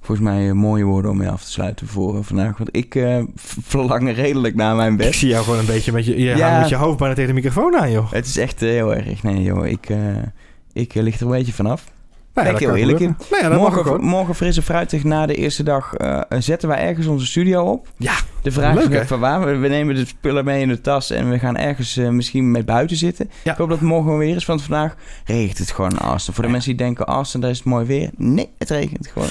Volgens 0.00 0.26
mij 0.28 0.46
eh, 0.48 0.52
mooie 0.54 0.84
woorden 0.84 1.10
om 1.10 1.16
mee 1.16 1.28
af 1.28 1.44
te 1.44 1.50
sluiten 1.50 1.86
voor 1.86 2.16
eh, 2.16 2.22
vandaag. 2.22 2.56
Want 2.58 2.76
ik 2.76 2.92
v- 3.34 3.56
verlang 3.62 4.14
redelijk 4.14 4.54
naar 4.54 4.76
mijn 4.76 4.92
Ik 4.92 4.98
best. 4.98 5.18
zie 5.18 5.28
jou 5.28 5.44
gewoon 5.44 5.58
een 5.58 5.66
beetje 5.66 5.92
met 5.92 6.06
je, 6.06 6.18
je, 6.18 6.36
Ja. 6.36 6.60
met 6.60 6.68
je 6.68 6.74
hoofd 6.76 6.98
bijna 6.98 7.14
tegen 7.14 7.28
de 7.34 7.40
microfoon 7.40 7.76
aan, 7.76 7.90
joh. 7.90 8.12
Het 8.12 8.26
is 8.26 8.36
echt 8.36 8.60
heel 8.60 8.94
erg. 8.94 9.22
Nee 9.22 9.42
joh, 9.42 9.66
ik, 9.66 9.88
eh, 9.90 10.16
ik 10.72 10.94
lig 10.94 11.16
er 11.20 11.22
een 11.26 11.32
beetje 11.32 11.52
vanaf. 11.52 11.84
Nou 12.36 12.48
ben 12.48 12.56
ik 12.56 12.66
heel 12.66 12.76
eerlijk. 12.76 13.00
Nou 13.30 13.54
ook 13.54 13.60
morgen, 13.60 14.00
morgen 14.04 14.34
fris 14.34 14.56
en 14.56 14.62
fruitig 14.62 15.04
na 15.04 15.26
de 15.26 15.34
eerste 15.34 15.62
dag 15.62 15.94
eh, 15.94 16.20
zetten 16.38 16.68
wij 16.68 16.78
ergens 16.78 17.06
onze 17.06 17.26
studio 17.26 17.64
op. 17.64 17.88
Ja, 17.96 18.14
De 18.42 18.50
vraag 18.52 18.74
leuk, 18.74 18.88
is 18.88 18.98
nog 18.98 19.06
van 19.06 19.20
waar. 19.20 19.44
We, 19.44 19.56
we 19.56 19.68
nemen 19.68 19.94
de 19.94 20.06
spullen 20.06 20.44
mee 20.44 20.60
in 20.62 20.68
de 20.68 20.80
tas 20.80 21.10
en 21.10 21.30
we 21.30 21.38
gaan 21.38 21.56
ergens 21.56 21.96
eh, 21.96 22.08
misschien 22.08 22.50
met 22.50 22.64
buiten 22.66 22.96
zitten. 22.96 23.30
Ja. 23.42 23.52
Ik 23.52 23.58
hoop 23.58 23.68
dat 23.68 23.78
het 23.78 23.88
morgen 23.88 24.18
weer 24.18 24.36
is, 24.36 24.44
want 24.46 24.62
vandaag 24.62 24.94
regent 25.24 25.58
het 25.58 25.70
gewoon 25.70 25.90
in 25.90 25.98
Austin. 25.98 26.32
Voor 26.34 26.42
de 26.42 26.48
Ja. 26.48 26.54
mensen 26.54 26.76
die 26.76 26.84
denken, 26.86 27.06
Austin, 27.06 27.40
daar 27.40 27.50
is 27.50 27.56
het 27.58 27.66
mooi 27.66 27.86
weer. 27.86 28.10
Nee, 28.16 28.48
het 28.58 28.70
regent 28.70 29.06
gewoon. 29.12 29.28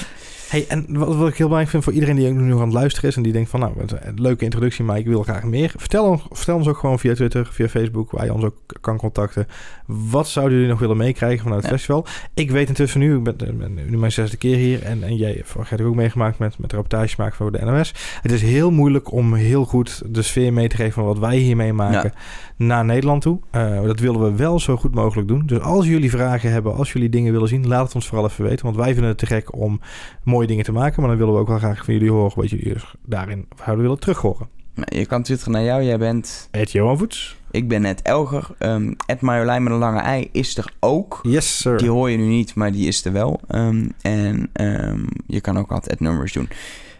Hey, 0.48 0.64
en 0.68 0.86
wat, 0.88 1.16
wat 1.16 1.28
ik 1.28 1.36
heel 1.36 1.46
belangrijk 1.48 1.68
vind 1.68 1.84
voor 1.84 1.92
iedereen 1.92 2.16
die 2.16 2.30
nu 2.30 2.52
aan 2.52 2.60
het 2.60 2.72
luisteren 2.72 3.10
is 3.10 3.16
en 3.16 3.22
die 3.22 3.32
denkt 3.32 3.50
van 3.50 3.60
nou, 3.60 3.72
een 4.00 4.20
leuke 4.20 4.44
introductie, 4.44 4.84
maar 4.84 4.98
ik 4.98 5.06
wil 5.06 5.22
graag 5.22 5.42
meer. 5.44 5.72
Vertel 5.76 6.04
ons, 6.04 6.22
vertel 6.30 6.56
ons 6.56 6.68
ook 6.68 6.76
gewoon 6.78 6.98
via 6.98 7.14
Twitter, 7.14 7.48
via 7.52 7.68
Facebook, 7.68 8.10
waar 8.10 8.24
je 8.24 8.32
ons 8.34 8.44
ook 8.44 8.54
kan 8.80 8.96
contacten. 8.96 9.46
Wat 9.86 10.28
zouden 10.28 10.54
jullie 10.54 10.70
nog 10.70 10.80
willen 10.80 10.96
meekrijgen 10.96 11.42
vanuit 11.42 11.60
het 11.60 11.70
Ja. 11.70 11.76
festival? 11.76 12.06
Ik 12.34 12.50
weet 12.50 12.68
intussen 12.68 13.00
nu, 13.00 13.16
ik 13.16 13.22
ben, 13.22 13.34
ik 13.48 13.58
ben 13.58 13.74
nu 13.90 13.98
mijn 13.98 14.12
zesde 14.12 14.36
keer 14.36 14.56
hier 14.56 14.82
en, 14.82 15.02
en 15.02 15.16
jij 15.16 15.40
vorig 15.44 15.70
jaar 15.70 15.80
ook 15.80 15.94
meegemaakt 15.94 16.38
met, 16.38 16.58
met 16.58 16.72
reportages 16.72 17.16
maken 17.16 17.36
voor 17.36 17.52
de 17.52 17.64
NOS. 17.64 17.94
Het 18.22 18.32
is 18.32 18.42
heel 18.42 18.70
moeilijk 18.70 19.12
om 19.12 19.34
heel 19.34 19.64
goed 19.64 20.02
de 20.14 20.22
sfeer 20.22 20.52
mee 20.52 20.68
te 20.68 20.76
geven 20.76 20.92
van 20.92 21.04
wat 21.04 21.18
wij 21.18 21.36
hier 21.36 21.56
meemaken 21.56 22.12
naar 22.56 22.84
Nederland 22.84 23.22
toe. 23.22 23.38
Eh, 23.50 23.82
dat 23.82 24.00
willen 24.00 24.20
we 24.22 24.36
wel 24.36 24.60
zo 24.60 24.76
goed 24.76 24.94
mogelijk 24.94 25.28
doen. 25.28 25.46
Dus 25.46 25.60
als 25.60 25.86
jullie 25.86 26.10
vragen 26.10 26.50
hebben, 26.50 26.74
als 26.74 26.92
jullie 26.92 27.08
dingen 27.08 27.32
willen 27.32 27.48
zien, 27.48 27.66
laat 27.66 27.84
het 27.84 27.94
ons 27.94 28.06
vooral 28.06 28.26
even 28.26 28.44
weten. 28.44 28.64
Want 28.64 28.76
wij 28.76 28.92
vinden 28.92 29.08
het 29.08 29.18
te 29.18 29.26
gek 29.26 29.56
om 29.56 29.80
mooie 30.22 30.45
dingen 30.46 30.64
te 30.64 30.72
maken. 30.72 31.00
Maar 31.00 31.08
dan 31.08 31.18
willen 31.18 31.34
we 31.34 31.40
ook 31.40 31.48
wel 31.48 31.58
graag 31.58 31.84
van 31.84 31.94
jullie 31.94 32.10
horen 32.10 32.36
wat 32.36 32.50
jullie 32.50 32.74
daarin 33.04 33.48
zouden 33.56 33.84
willen 33.84 34.00
terug 34.00 34.18
horen. 34.18 34.48
Nou, 34.74 34.98
je 34.98 35.06
kan 35.06 35.22
twitteren 35.22 35.52
naar 35.52 35.62
jou. 35.62 35.82
Jij 35.82 35.98
bent... 35.98 36.48
Ed 36.50 36.72
Johan 36.72 36.98
Voets. 36.98 37.36
Ik 37.50 37.68
ben 37.68 37.80
net 37.80 38.02
Elger. 38.02 38.48
Ehm 38.58 38.92
Ed 39.06 39.20
Marjolein 39.20 39.62
met 39.62 39.72
een 39.72 39.78
lange 39.78 40.00
ei 40.00 40.28
is 40.32 40.56
er 40.56 40.72
ook. 40.80 41.20
Yes, 41.22 41.58
sir. 41.58 41.78
Die 41.78 41.90
hoor 41.90 42.10
je 42.10 42.16
nu 42.16 42.26
niet, 42.26 42.54
maar 42.54 42.72
die 42.72 42.86
is 42.86 43.04
er 43.04 43.12
wel. 43.12 43.40
Ehm, 43.48 43.88
en 44.00 44.48
ehm, 44.52 45.04
je 45.26 45.40
kan 45.40 45.58
ook 45.58 45.72
altijd 45.72 46.00
nummers 46.00 46.32
doen. 46.32 46.48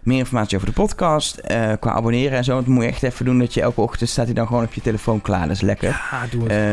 Meer 0.02 0.18
informatie 0.18 0.56
over 0.56 0.68
de 0.68 0.74
podcast, 0.74 1.36
eh, 1.36 1.72
qua 1.80 1.90
abonneren 1.90 2.38
en 2.38 2.44
zo. 2.44 2.56
Dat 2.56 2.66
moet 2.66 2.82
je 2.82 2.88
echt 2.88 3.02
even 3.02 3.24
doen 3.24 3.38
dat 3.38 3.54
je 3.54 3.60
elke 3.60 3.80
ochtend 3.80 4.10
staat 4.10 4.24
hij 4.24 4.34
dan 4.34 4.46
gewoon 4.46 4.64
op 4.64 4.72
je 4.72 4.80
telefoon 4.80 5.20
klaar. 5.20 5.46
Dat 5.46 5.56
is 5.56 5.60
lekker. 5.60 5.88
Ja, 5.88 6.26
doe 6.30 6.42
het. 6.42 6.50
Eh, 6.52 6.72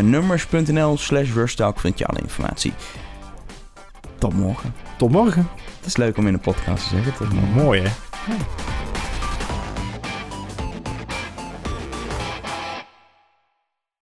slash 0.95 1.33
Rustalk 1.33 1.79
vind 1.79 1.99
je 1.99 2.05
alle 2.05 2.19
informatie. 2.19 2.73
Tot 4.17 4.33
morgen. 4.33 4.73
Tot 4.97 5.11
morgen. 5.11 5.47
Het 5.83 5.91
is 5.91 5.97
leuk 5.97 6.17
om 6.17 6.27
in 6.27 6.33
een 6.33 6.39
podcast 6.39 6.89
te 6.89 6.95
zeggen. 6.95 7.27
Morgen. 7.33 7.63
Mooi, 7.63 7.81
hè? 7.81 7.89